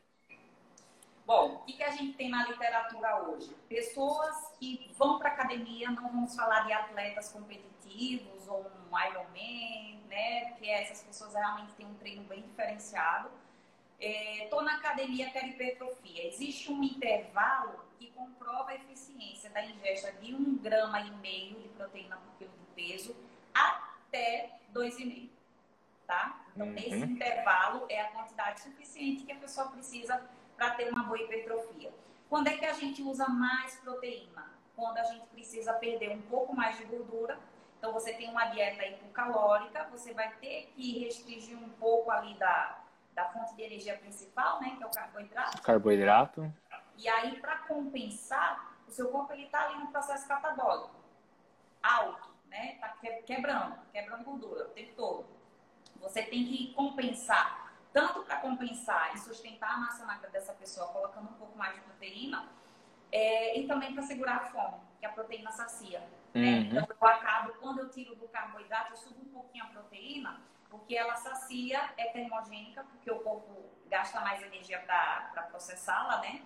[1.33, 3.49] Bom, o que, que a gente tem na literatura hoje?
[3.67, 8.61] Pessoas que vão para academia, não vamos falar de atletas competitivos ou
[8.91, 10.49] um Ironman, né?
[10.49, 13.31] Porque essas pessoas realmente têm um treino bem diferenciado
[13.99, 16.27] estou é, na academia, quero hipertrofia.
[16.27, 21.69] Existe um intervalo que comprova a eficiência da ingesta de um grama e meio de
[21.69, 23.15] proteína por quilo de peso
[23.53, 25.29] até 2,5.
[26.05, 26.45] Tá?
[26.53, 26.73] Então, uhum.
[26.73, 30.17] nesse intervalo é a quantidade suficiente que a pessoa precisa
[30.55, 31.91] para ter uma boa hipertrofia.
[32.29, 34.51] Quando é que a gente usa mais proteína?
[34.75, 37.37] Quando a gente precisa perder um pouco mais de gordura.
[37.77, 42.79] Então, você tem uma dieta hipocalórica, você vai ter que restringir um pouco ali da,
[43.13, 45.61] da fonte de energia principal, né, que é o carboidrato.
[45.61, 46.53] Carboidrato.
[46.97, 50.95] E aí, para compensar, o seu corpo está ali no processo catabólico,
[51.81, 52.77] alto, né?
[52.79, 52.95] Tá
[53.25, 55.25] quebrando, quebrando gordura o tempo todo.
[55.99, 57.62] Você tem que compensar,
[57.93, 61.81] tanto para compensar e sustentar a massa magra dessa pessoa, colocando um pouco mais de
[61.81, 62.49] proteína,
[63.11, 65.99] é, e também para segurar a fome, que a proteína sacia.
[65.99, 66.07] Né?
[66.35, 66.41] Uhum.
[66.41, 66.59] Né?
[66.81, 70.41] Então, eu acabo, quando eu tiro do carboidrato, eu subo um pouquinho a proteína
[70.73, 76.41] porque ela sacia, é termogênica, porque o corpo gasta mais energia para processá-la, né?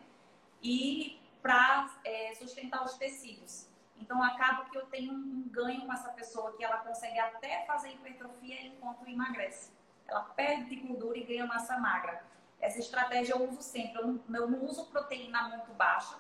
[0.62, 3.70] E para é, sustentar os tecidos.
[3.96, 7.92] Então, acaba que eu tenho um ganho com essa pessoa que ela consegue até fazer
[7.94, 9.72] hipertrofia enquanto emagrece.
[10.08, 12.24] Ela perde gordura e ganha massa magra.
[12.60, 14.02] Essa estratégia eu uso sempre.
[14.02, 16.16] Eu não, eu não uso proteína muito baixa,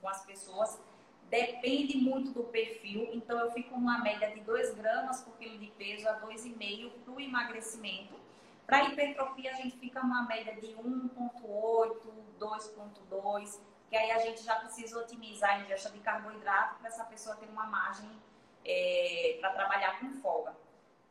[0.00, 0.80] com as pessoas.
[1.30, 5.68] Depende muito do perfil, então eu fico numa média de 2 gramas por quilo de
[5.68, 8.20] peso a 2,5 para o emagrecimento.
[8.66, 11.96] Para hipertrofia, a gente fica numa média de 1,8,
[12.38, 17.36] 2,2, que aí a gente já precisa otimizar a ingesta de carboidrato para essa pessoa
[17.36, 18.10] ter uma margem
[18.64, 20.54] é, para trabalhar com folga.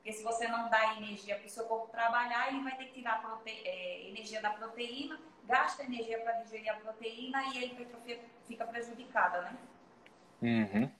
[0.02, 2.94] Porque se você não dá energia para o seu corpo trabalhar, ele vai ter que
[2.94, 3.52] tirar prote...
[3.52, 9.42] é, energia da proteína, gasta energia para digerir a proteína e a hipertrofia fica prejudicada,
[9.44, 9.58] né?
[10.42, 10.92] Uhum.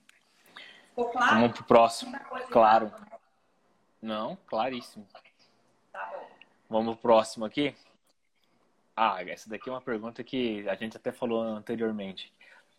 [0.90, 1.34] Ficou claro?
[1.34, 2.20] Vamos pro próximo.
[2.52, 2.86] Claro.
[2.86, 3.18] Errado, né?
[4.04, 5.08] Não, claríssimo.
[5.92, 6.30] Tá bom.
[6.70, 7.76] Vamos pro próximo aqui?
[8.96, 12.32] Ah, essa daqui é uma pergunta que a gente até falou anteriormente.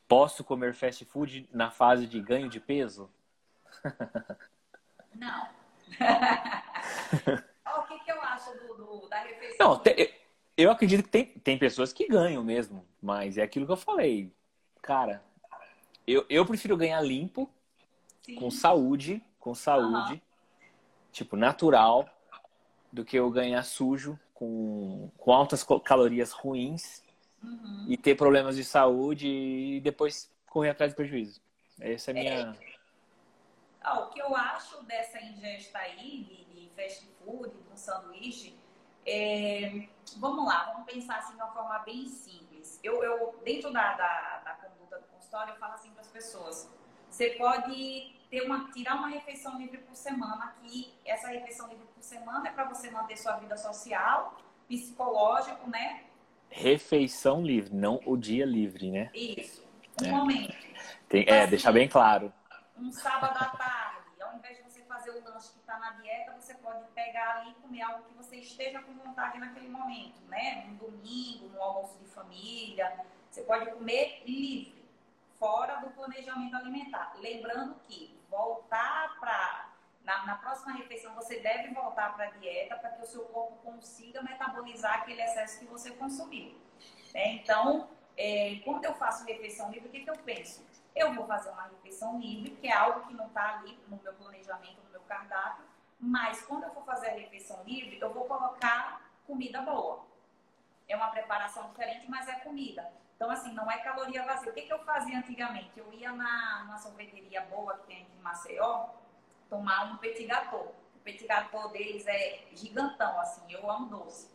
[0.06, 3.10] Posso comer fast food na fase de ganho de peso?
[5.16, 5.61] Não.
[7.78, 9.68] o que, que eu acho do, do da refeição?
[9.68, 10.14] Não, te,
[10.56, 14.32] eu acredito que tem, tem pessoas que ganham mesmo, mas é aquilo que eu falei.
[14.80, 15.22] Cara,
[16.06, 17.48] eu, eu prefiro ganhar limpo,
[18.22, 18.34] Sim.
[18.34, 20.20] com saúde, com saúde, uhum.
[21.12, 22.08] tipo, natural,
[22.92, 27.02] do que eu ganhar sujo, com, com altas calorias ruins
[27.42, 27.86] uhum.
[27.88, 31.40] e ter problemas de saúde e depois correr atrás de prejuízo.
[31.80, 32.56] Essa é a minha.
[32.58, 32.71] É.
[33.84, 38.58] Ah, o que eu acho dessa ingesta aí de, de fast food, de um sanduíche,
[39.04, 39.88] é...
[40.18, 42.78] vamos lá, vamos pensar assim de uma forma bem simples.
[42.82, 46.70] Eu, eu dentro da, da, da conduta do consultório, eu falo assim para as pessoas:
[47.10, 52.02] você pode ter uma, tirar uma refeição livre por semana, que essa refeição livre por
[52.02, 56.04] semana é para você manter sua vida social, psicológico, né?
[56.48, 59.10] Refeição livre, não o dia livre, né?
[59.12, 59.62] Isso.
[60.00, 60.10] Um é.
[60.10, 60.56] momento.
[61.08, 62.32] Tem, então, é, assim, deixar bem claro.
[62.82, 66.32] Um sábado à tarde, ao invés de você fazer o lanche que está na dieta,
[66.32, 70.66] você pode pegar ali e comer algo que você esteja com vontade naquele momento, né?
[70.68, 73.06] Um domingo, um almoço de família.
[73.30, 74.84] Você pode comer livre
[75.38, 77.14] fora do planejamento alimentar.
[77.20, 79.70] Lembrando que voltar para.
[80.02, 83.54] Na, na, próxima refeição, você deve voltar para a dieta para que o seu corpo
[83.62, 86.58] consiga metabolizar aquele excesso que você consumiu.
[87.14, 87.34] Né?
[87.34, 90.71] Então, é, quando eu faço refeição livre, o que, que eu penso?
[90.94, 94.12] Eu vou fazer uma refeição livre, que é algo que não está ali no meu
[94.14, 95.64] planejamento, no meu cardápio,
[95.98, 100.04] mas quando eu for fazer a refeição livre, eu vou colocar comida boa.
[100.88, 102.92] É uma preparação diferente, mas é comida.
[103.14, 104.50] Então, assim, não é caloria vazia.
[104.50, 105.70] O que, que eu fazia antigamente?
[105.76, 108.88] Eu ia na, numa sorveteria boa que tem aqui em Maceió,
[109.48, 110.74] tomar um petit gâteau.
[110.96, 114.28] O petit gâteau deles é gigantão, assim, eu amo doce.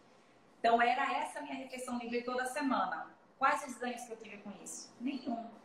[0.60, 3.12] Então, era essa minha refeição livre toda semana.
[3.38, 4.96] Quais os ganhos que eu tive com isso?
[5.00, 5.57] Nenhum.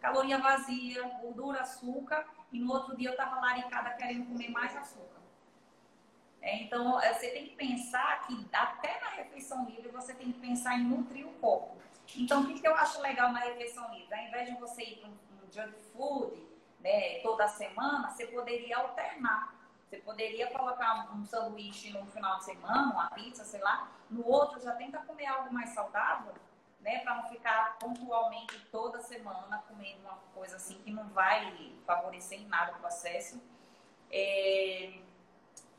[0.00, 5.16] Caloria vazia, gordura, açúcar, e no outro dia eu estava laricada querendo comer mais açúcar.
[6.40, 10.38] É, então, é, você tem que pensar que até na refeição livre você tem que
[10.38, 11.76] pensar em nutrir o corpo.
[12.14, 14.14] Então, o que, que eu acho legal na refeição livre?
[14.14, 15.16] Ao invés de você ir para um,
[15.52, 16.46] junk food
[16.80, 19.54] né, toda semana, você poderia alternar.
[19.88, 23.88] Você poderia colocar um sanduíche no final de semana, uma pizza, sei lá.
[24.10, 26.32] No outro, já tenta comer algo mais saudável,
[26.86, 27.00] né?
[27.00, 32.46] Para não ficar pontualmente toda semana comendo uma coisa assim que não vai favorecer em
[32.46, 33.42] nada o processo.
[34.10, 35.00] É...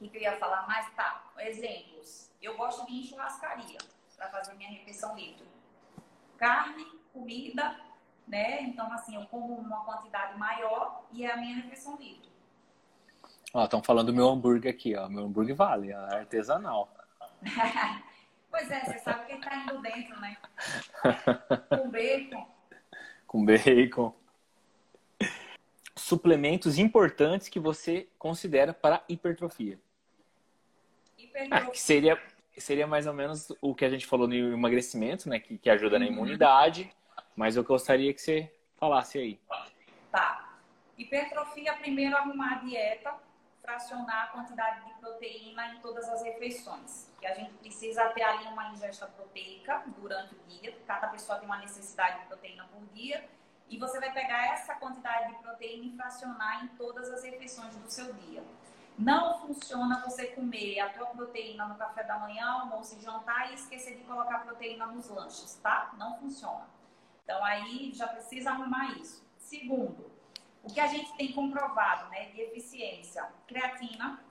[0.01, 0.93] O que, eu ia falar mais?
[0.93, 2.29] Tá, exemplos.
[2.41, 3.79] Eu gosto de ir em churrascaria
[4.17, 5.47] para fazer minha refeição livre
[6.37, 7.75] carne, comida,
[8.27, 8.61] né?
[8.61, 12.29] Então, assim, eu como uma quantidade maior e é a minha refeição livre.
[13.53, 15.09] Ó, estão falando do meu hambúrguer aqui, ó.
[15.09, 16.89] Meu hambúrguer vale, é artesanal.
[18.57, 20.37] pois é, você sabe que tá indo dentro, né?
[21.69, 22.47] Com bacon.
[23.27, 24.15] Com bacon.
[25.95, 29.79] Suplementos importantes que você considera para hipertrofia.
[31.17, 31.67] Hipertrofia.
[31.67, 32.19] Ah, que seria
[32.57, 35.39] seria mais ou menos o que a gente falou no emagrecimento, né?
[35.39, 36.11] Que, que ajuda na uhum.
[36.11, 36.91] imunidade.
[37.35, 39.39] Mas eu gostaria que você falasse aí.
[40.11, 40.57] Tá.
[40.97, 43.13] Hipertrofia, primeiro arrumar a dieta,
[43.67, 47.11] fracionar a quantidade de proteína em todas as refeições.
[47.19, 50.73] Que a gente precisa ter ali uma ingesta proteica durante o dia.
[50.87, 53.29] Cada pessoa tem uma necessidade de proteína por dia.
[53.69, 57.91] E você vai pegar essa quantidade de proteína e fracionar em todas as refeições do
[57.91, 58.41] seu dia.
[58.97, 63.55] Não funciona você comer a tua proteína no café da manhã, almoço e jantar e
[63.55, 65.93] esquecer de colocar proteína nos lanches, tá?
[65.97, 66.65] Não funciona.
[67.25, 69.27] Então aí já precisa arrumar isso.
[69.37, 70.09] Segundo,
[70.63, 74.21] o que a gente tem comprovado, né, de eficiência, creatina,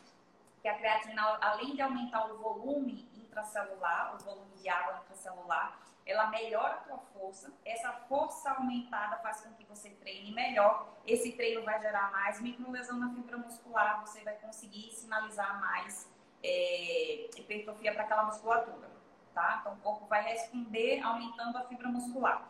[0.61, 6.29] que a creatina, além de aumentar o volume intracelular, o volume de água intracelular, ela
[6.29, 7.53] melhora a tua força.
[7.64, 10.97] Essa força aumentada faz com que você treine melhor.
[11.05, 16.09] Esse treino vai gerar mais microlesão na fibra muscular, você vai conseguir sinalizar mais
[16.43, 18.89] é, hipertrofia para aquela musculatura,
[19.35, 19.59] tá?
[19.61, 22.49] Então o corpo vai responder aumentando a fibra muscular.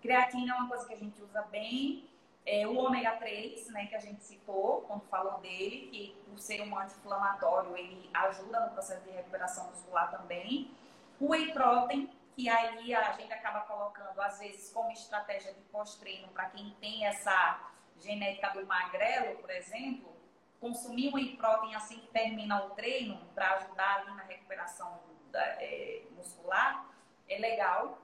[0.00, 2.08] Creatina é uma coisa que a gente usa bem.
[2.46, 6.60] É, o ômega 3, né, que a gente citou quando falou dele, que por ser
[6.60, 10.70] um anti-inflamatório, ele ajuda no processo de recuperação muscular também.
[11.18, 16.28] O whey protein, que aí a gente acaba colocando, às vezes, como estratégia de pós-treino,
[16.28, 20.14] para quem tem essa genética do magrelo, por exemplo,
[20.60, 25.40] consumir um whey protein assim que termina o treino, para ajudar ali na recuperação da,
[25.62, 26.86] é, muscular,
[27.28, 27.98] é legal.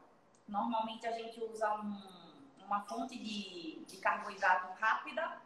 [0.49, 2.20] Normalmente a gente usa um,
[2.71, 5.39] uma fonte de, de carboidrato rápida,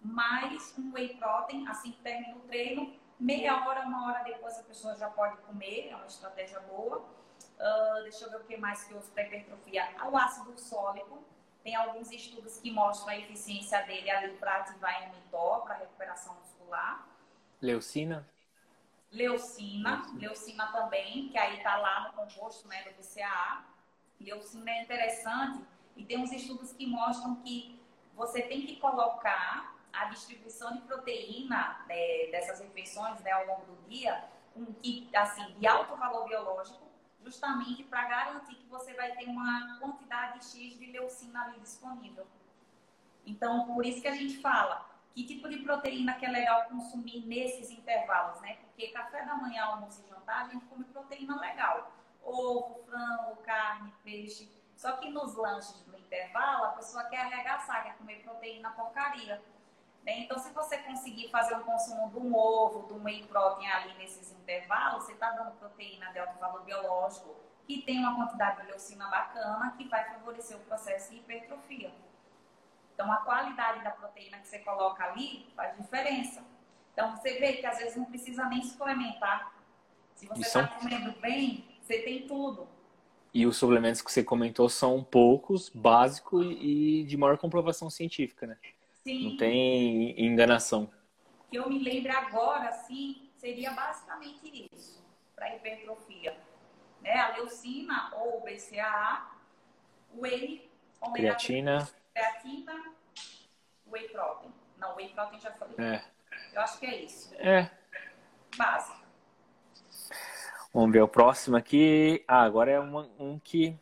[0.00, 4.62] mais um whey protein, assim que termina o treino, meia hora, uma hora depois a
[4.62, 6.98] pessoa já pode comer, é uma estratégia boa.
[6.98, 9.96] Uh, deixa eu ver o que mais que eu uso para hipertrofia.
[10.08, 11.24] O ácido sólico,
[11.64, 17.08] tem alguns estudos que mostram a eficiência dele ali para ativar mTOR, para recuperação muscular.
[17.60, 18.28] Leucina?
[19.10, 23.64] Leucina, leucina também, que aí está lá no composto né, do BCAA.
[24.20, 27.80] Leucina é interessante e tem uns estudos que mostram que
[28.14, 33.88] você tem que colocar a distribuição de proteína né, dessas refeições né, ao longo do
[33.88, 34.24] dia,
[34.56, 36.84] um que assim de alto valor biológico,
[37.22, 42.26] justamente para garantir que você vai ter uma quantidade X de leucina ali disponível.
[43.26, 47.24] Então, por isso que a gente fala que tipo de proteína que é legal consumir
[47.24, 48.56] nesses intervalos, né?
[48.56, 51.92] Porque café da manhã, almoço e jantar, a gente come proteína legal.
[52.22, 54.50] Ovo, frango, carne, peixe.
[54.84, 59.42] Só que nos lanches do intervalo, a pessoa quer arregaçar, quer comer proteína porcaria.
[60.04, 60.18] Né?
[60.18, 63.94] Então, se você conseguir fazer um consumo de um ovo, de um whey protein ali
[63.94, 67.34] nesses intervalos, você está dando proteína de alto valor biológico,
[67.66, 71.90] que tem uma quantidade de leucina bacana, que vai favorecer o processo de hipertrofia.
[72.92, 76.44] Então, a qualidade da proteína que você coloca ali faz diferença.
[76.92, 79.50] Então, você vê que às vezes não precisa nem suplementar.
[80.14, 80.78] Se você está são...
[80.78, 82.68] comendo bem, você tem tudo.
[83.34, 88.56] E os suplementos que você comentou são poucos, básicos e de maior comprovação científica, né?
[89.02, 89.30] Sim.
[89.30, 90.88] Não tem enganação.
[91.50, 95.04] Que eu me lembro agora, sim, seria basicamente isso,
[95.34, 96.38] para hipertrofia.
[97.02, 97.12] Né?
[97.12, 99.28] A leucina ou BCAA,
[100.16, 100.70] whey,
[101.12, 102.94] creatina, creatina,
[103.88, 104.52] whey protein.
[104.78, 105.74] Não, whey protein já falei.
[105.78, 106.04] É.
[106.52, 107.34] Eu acho que é isso.
[107.34, 107.68] É.
[108.56, 109.03] Básico.
[110.74, 112.24] Vamos ver o próximo aqui.
[112.28, 113.78] Ah, agora é uma, um que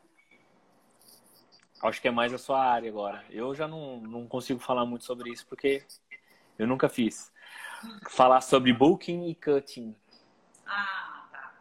[1.82, 3.24] Acho que é mais a sua área agora.
[3.28, 5.82] Eu já não, não consigo falar muito sobre isso porque
[6.57, 7.32] eu nunca fiz.
[8.09, 9.97] Falar sobre booking e cutting.
[10.64, 11.55] Ah, tá.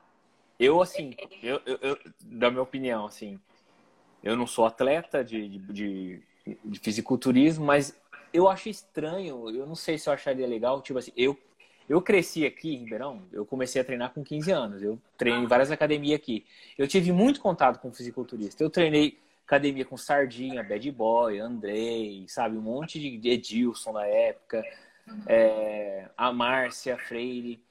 [0.59, 3.39] Eu, assim, eu, eu, eu, da minha opinião, assim,
[4.21, 6.21] eu não sou atleta de, de,
[6.63, 7.99] de fisiculturismo, mas
[8.31, 11.35] eu acho estranho, eu não sei se eu acharia legal, tipo assim, eu,
[11.91, 15.47] eu cresci aqui em Ribeirão, eu comecei a treinar com 15 anos, eu treinei em
[15.47, 16.45] várias academias aqui.
[16.77, 22.57] Eu tive muito contato com fisiculturista, eu treinei academia com Sardinha, Bad Boy, Andrei, sabe?
[22.57, 24.63] Um monte de Edilson na época,
[25.27, 27.61] é, a Márcia Freire.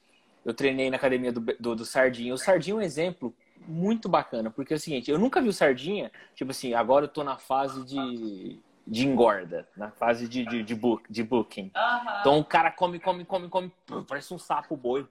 [0.44, 2.34] Eu treinei na academia do, do, do Sardinha.
[2.34, 3.34] O Sardinha é um exemplo
[3.66, 7.08] muito bacana, porque é o seguinte, eu nunca vi o Sardinha, tipo assim, agora eu
[7.08, 8.60] tô na fase de,
[8.90, 11.70] de engorda, na fase de, de, de, book, de booking.
[11.76, 12.20] Uhum.
[12.20, 13.72] Então o cara come, come, come, come,
[14.08, 15.06] parece um sapo boi.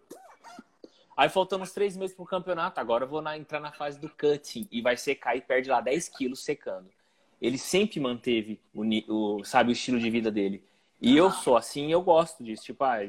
[1.16, 4.10] Aí faltando uns três meses pro campeonato, agora eu vou na, entrar na fase do
[4.10, 6.90] cutting e vai secar e perde lá 10 quilos secando.
[7.42, 10.62] Ele sempre manteve o, o sabe, o estilo de vida dele.
[11.02, 12.64] E eu sou assim, eu gosto disso.
[12.64, 13.00] Tipo, ah,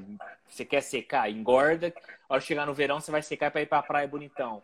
[0.48, 1.92] você quer secar, engorda.
[2.28, 4.62] A hora de chegar no verão, você vai secar para ir pra praia bonitão.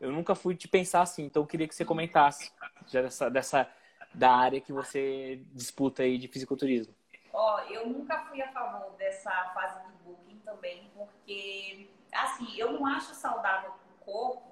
[0.00, 2.50] Eu nunca fui te pensar assim, então eu queria que você comentasse
[2.92, 3.70] dessa, dessa
[4.16, 6.94] da área que você disputa aí de fisiculturismo.
[7.32, 12.72] Ó, oh, eu nunca fui a favor dessa fase de booking também, porque assim, eu
[12.72, 14.50] não acho saudável para o corpo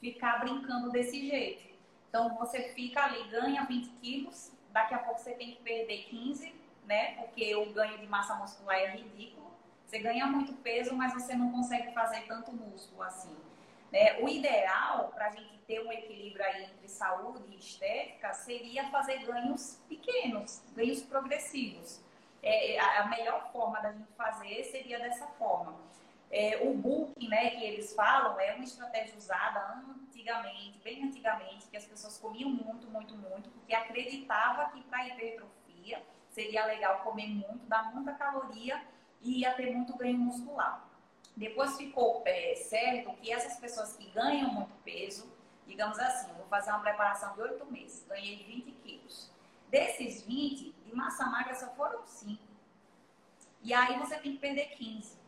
[0.00, 1.72] ficar brincando desse jeito.
[2.08, 6.54] Então, você fica ali, ganha 20 quilos, daqui a pouco você tem que perder 15,
[6.86, 7.14] né?
[7.16, 9.52] Porque o ganho de massa muscular é ridículo.
[9.86, 13.36] Você ganha muito peso, mas você não consegue fazer tanto músculo assim.
[13.90, 14.20] Né?
[14.20, 19.24] O ideal para a gente ter um equilíbrio aí entre saúde e estética seria fazer
[19.24, 22.02] ganhos pequenos, ganhos progressivos.
[22.42, 25.74] É, a melhor forma da gente fazer seria dessa forma.
[26.30, 31.76] É, o booking, né, que eles falam, é uma estratégia usada antigamente, bem antigamente, que
[31.76, 37.66] as pessoas comiam muito, muito, muito, porque acreditava que para hipertrofia seria legal comer muito,
[37.66, 38.82] dar muita caloria
[39.22, 40.86] e ia ter muito ganho muscular.
[41.34, 45.31] Depois ficou é, certo que essas pessoas que ganham muito peso,
[45.66, 49.30] digamos assim, vou fazer uma preparação de 8 meses, ganhei 20 quilos.
[49.68, 52.42] Desses 20, de massa magra só foram 5.
[53.62, 55.22] E aí você tem que perder 15.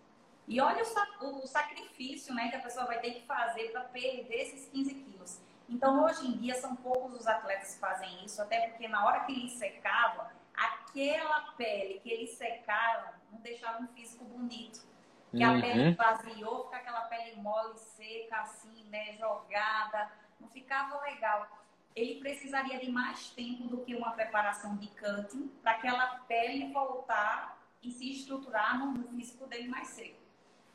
[0.47, 0.83] E olha
[1.21, 4.95] o, o, sacrifício né, que a pessoa vai ter que fazer para perder esses 15
[4.95, 5.41] quilos.
[5.69, 9.21] Então, hoje em dia, são poucos os atletas que fazem isso, até porque na hora
[9.21, 14.85] que eles secavam, aquela pele que eles secaram não deixava um físico bonito.
[15.31, 15.59] Que uhum.
[15.59, 20.13] a pele vaziou, fica aquela pele mole, seca, assim, né, jogada,
[20.45, 21.49] não ficava legal.
[21.97, 27.59] Ele precisaria de mais tempo do que uma preparação de cutting para aquela pele voltar
[27.83, 30.21] e se estruturar no, físico dele mais seco.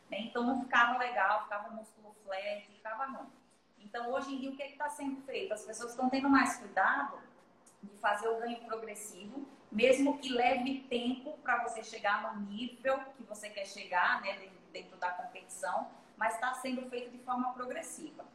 [0.09, 0.21] Né?
[0.21, 3.29] Então não ficava legal, ficava músculo flat, ficava ruim.
[3.79, 5.53] Então hoje em dia o que é está sendo feito?
[5.53, 7.19] As pessoas estão tendo mais cuidado
[7.83, 13.23] de fazer o ganho progressivo, mesmo que leve tempo para você chegar no nível que
[13.23, 18.25] você quer chegar né, dentro da competição, mas está sendo feito de forma progressiva.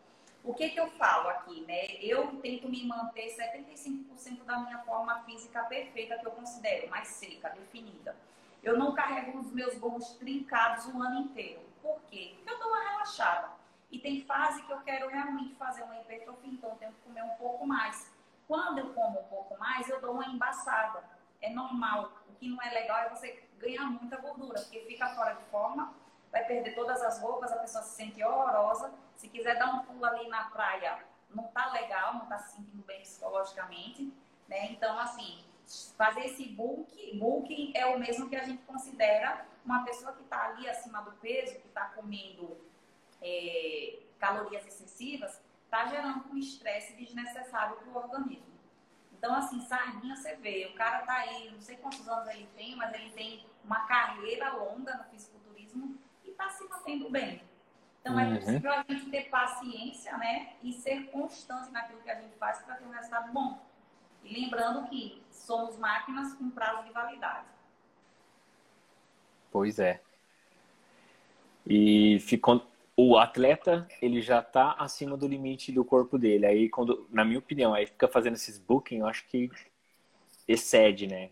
[0.45, 1.87] O que, que eu falo aqui, né?
[2.03, 7.49] Eu tento me manter 75% da minha forma física perfeita, que eu considero mais seca,
[7.49, 8.15] definida.
[8.63, 11.63] Eu não carrego os meus gols trincados o ano inteiro.
[11.81, 12.35] Por quê?
[12.37, 13.53] Porque eu dou uma relaxada.
[13.91, 17.23] E tem fase que eu quero realmente fazer uma hipertrofia, então eu tenho que comer
[17.23, 18.13] um pouco mais.
[18.47, 21.03] Quando eu como um pouco mais, eu dou uma embaçada.
[21.41, 22.13] É normal.
[22.29, 25.95] O que não é legal é você ganhar muita gordura, porque fica fora de forma,
[26.31, 28.93] vai perder todas as roupas, a pessoa se sente horrorosa.
[29.17, 32.83] Se quiser dar um pulo ali na praia, não tá legal, não tá se sentindo
[32.85, 34.13] bem psicologicamente,
[34.49, 34.71] né?
[34.73, 35.45] Então, assim,
[35.97, 40.49] fazer esse bulk, bulking é o mesmo que a gente considera uma pessoa que está
[40.49, 42.57] ali acima do peso, que está comendo
[43.23, 48.55] é, calorias excessivas, está gerando um estresse desnecessário para o organismo.
[49.13, 52.77] Então, assim, sardinha você vê, o cara tá aí, não sei quantos anos ele tem,
[52.77, 57.43] mas ele tem uma carreira longa no fisiculturismo e está se mantendo bem.
[58.05, 58.35] Então, é uhum.
[58.35, 62.59] é possível a gente ter paciência, né, e ser constante naquilo que a gente faz
[62.59, 63.59] para ter um resultado bom.
[64.23, 67.47] E lembrando que somos máquinas com prazo de validade.
[69.51, 70.03] Pois é.
[71.67, 76.47] E ficou o atleta ele já está acima do limite do corpo dele.
[76.47, 79.51] Aí, quando, na minha opinião, aí fica fazendo esses booking, eu acho que
[80.47, 81.31] excede, né?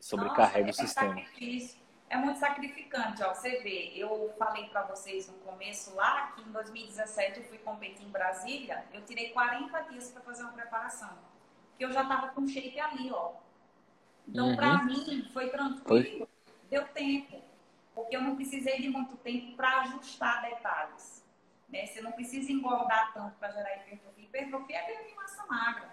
[0.00, 1.14] Sobrecarrega Nossa, é o sistema.
[1.14, 1.83] Sacrifício.
[2.14, 3.34] É muito sacrificante, ó.
[3.34, 8.06] Você vê, eu falei para vocês no começo lá que em 2017 eu fui competir
[8.06, 11.18] em Brasília, eu tirei 40 dias para fazer uma preparação.
[11.76, 13.32] Que eu já tava com shape ali, ó.
[14.28, 14.54] Então, uhum.
[14.54, 16.28] para mim, foi tranquilo, foi.
[16.70, 17.42] deu tempo
[17.92, 21.24] porque eu não precisei de muito tempo para ajustar detalhes.
[21.68, 21.86] Né?
[21.86, 24.24] Você não precisa engordar tanto para gerar hipertrofia.
[24.24, 25.90] Hipertrofia é ganho de massa magra,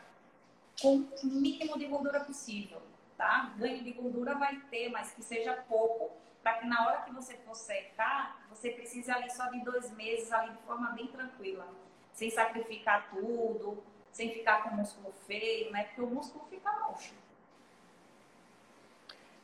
[0.79, 2.79] com o mínimo de gordura possível.
[3.21, 3.53] Tá?
[3.55, 7.35] Ganho de gordura vai ter, mas que seja pouco, para que na hora que você
[7.45, 11.67] for secar, você precise ali só de dois meses, ali de forma bem tranquila,
[12.13, 15.83] sem sacrificar tudo, sem ficar com o músculo feio, né?
[15.83, 17.13] Porque o músculo fica murcho.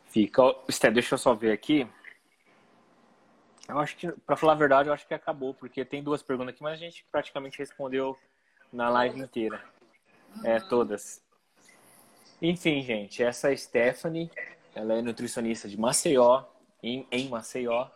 [0.07, 0.41] Fica.
[0.69, 1.87] Sté, deixa eu só ver aqui.
[3.69, 6.55] Eu acho que, para falar a verdade, eu acho que acabou, porque tem duas perguntas
[6.55, 8.17] aqui, mas a gente praticamente respondeu
[8.73, 9.63] na live inteira.
[10.43, 11.26] É, todas.
[12.41, 14.29] Enfim, gente, essa é Stephanie,
[14.75, 16.43] ela é nutricionista de Maceió,
[16.83, 17.87] em, em Maceió,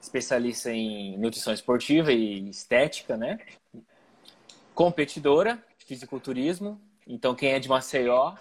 [0.00, 3.40] especialista em nutrição esportiva e estética, né?
[4.74, 6.80] Competidora, fisiculturismo.
[7.04, 8.36] Então, quem é de Maceió,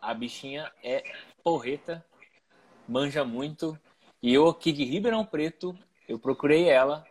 [0.00, 1.02] a bichinha é
[1.44, 2.04] porreta,
[2.88, 3.78] manja muito.
[4.20, 5.78] E eu aqui de Ribeirão Preto,
[6.08, 7.06] eu procurei ela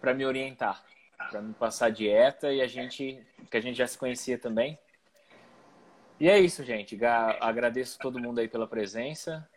[0.00, 0.84] para me orientar,
[1.30, 4.76] para me passar dieta e a gente, que a gente já se conhecia também.
[6.18, 6.98] E é isso, gente.
[7.40, 9.48] Agradeço todo mundo aí pela presença.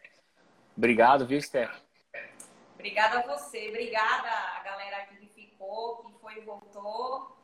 [0.75, 1.73] Obrigado, viu, Steph?
[2.75, 3.69] Obrigada a você.
[3.69, 7.37] Obrigada a galera que ficou, que foi e voltou.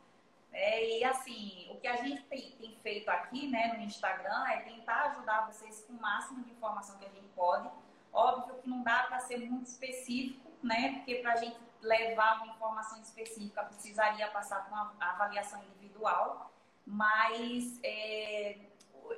[0.52, 4.58] É, e assim, o que a gente tem, tem, feito aqui né, no Instagram é
[4.62, 7.70] tentar ajudar vocês com o máximo de informação que a gente pode.
[8.14, 10.94] Óbvio que não dá para ser muito específico, né?
[10.96, 16.50] Porque para a gente levar uma informação específica precisaria passar por uma avaliação individual,
[16.86, 18.58] mas é,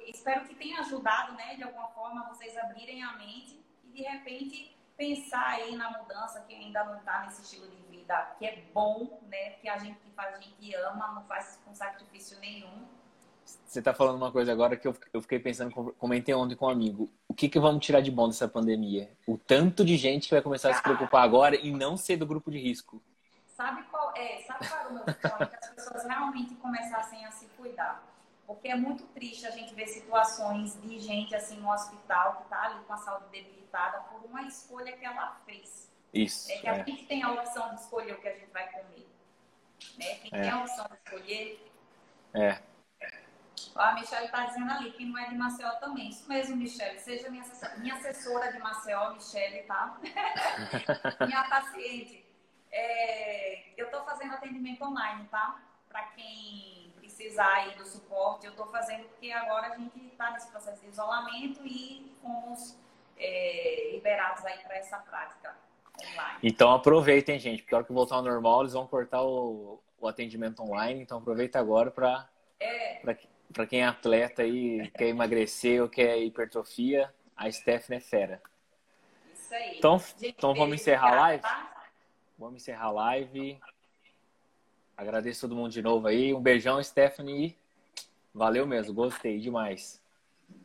[0.06, 1.56] espero que tenha ajudado, né?
[1.56, 6.56] De alguma forma vocês abrirem a mente e de repente pensar aí na mudança que
[6.56, 9.52] ainda não está nesse estilo de vida que é bom, né?
[9.52, 12.88] Que a gente que faz a gente ama, não faz com sacrifício nenhum
[13.66, 16.70] você está falando uma coisa agora que eu, eu fiquei pensando, comentei ontem com um
[16.70, 17.10] amigo.
[17.28, 19.10] O que, que vamos tirar de bom dessa pandemia?
[19.26, 22.26] O tanto de gente que vai começar a se preocupar agora e não ser do
[22.26, 23.02] grupo de risco.
[23.46, 24.44] Sabe qual é?
[24.46, 25.50] Sabe qual é o meu sonho?
[25.50, 28.04] Que as pessoas realmente começassem a se cuidar.
[28.48, 32.64] Porque é muito triste a gente ver situações de gente assim no hospital que está
[32.64, 35.92] ali com a saúde debilitada por uma escolha que ela fez.
[36.14, 36.50] Isso.
[36.50, 36.86] É que a é.
[36.86, 39.06] gente tem a opção de escolher o que a gente vai comer.
[39.98, 40.16] Né?
[40.16, 40.42] Quem é.
[40.44, 41.72] tem a opção de escolher.
[42.34, 42.62] É.
[43.76, 46.08] Ó, a Michelle está dizendo ali que não é de Maceió também.
[46.08, 46.98] Isso mesmo, Michelle.
[47.00, 50.00] Seja minha assessora, minha assessora de Maceió, Michelle, tá?
[51.28, 52.26] minha paciente.
[52.72, 55.60] É, eu estou fazendo atendimento online, tá?
[55.90, 56.77] Para quem
[57.18, 60.88] precisar aí do suporte, eu estou fazendo porque agora a gente está nesse processo de
[60.88, 62.78] isolamento e fomos
[63.18, 65.58] é, liberados aí para essa prática
[66.00, 66.40] online.
[66.44, 70.08] Então aproveitem, gente, porque a hora que voltar ao normal, eles vão cortar o, o
[70.08, 72.30] atendimento online, então aproveita agora para
[72.60, 73.02] é.
[73.52, 78.42] para quem é atleta e quer emagrecer ou quer hipertrofia, a Stephanie é fera.
[79.34, 79.78] Isso aí.
[79.78, 81.42] Então, gente, então vamos encerrar a live?
[81.42, 81.74] Tá?
[82.38, 83.60] Vamos encerrar a live.
[84.98, 86.34] Agradeço todo mundo de novo aí.
[86.34, 87.56] Um beijão, Stephanie.
[88.34, 90.02] Valeu mesmo, gostei demais.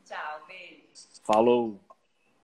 [0.07, 0.83] Tchau, beijo.
[1.23, 1.79] Falou.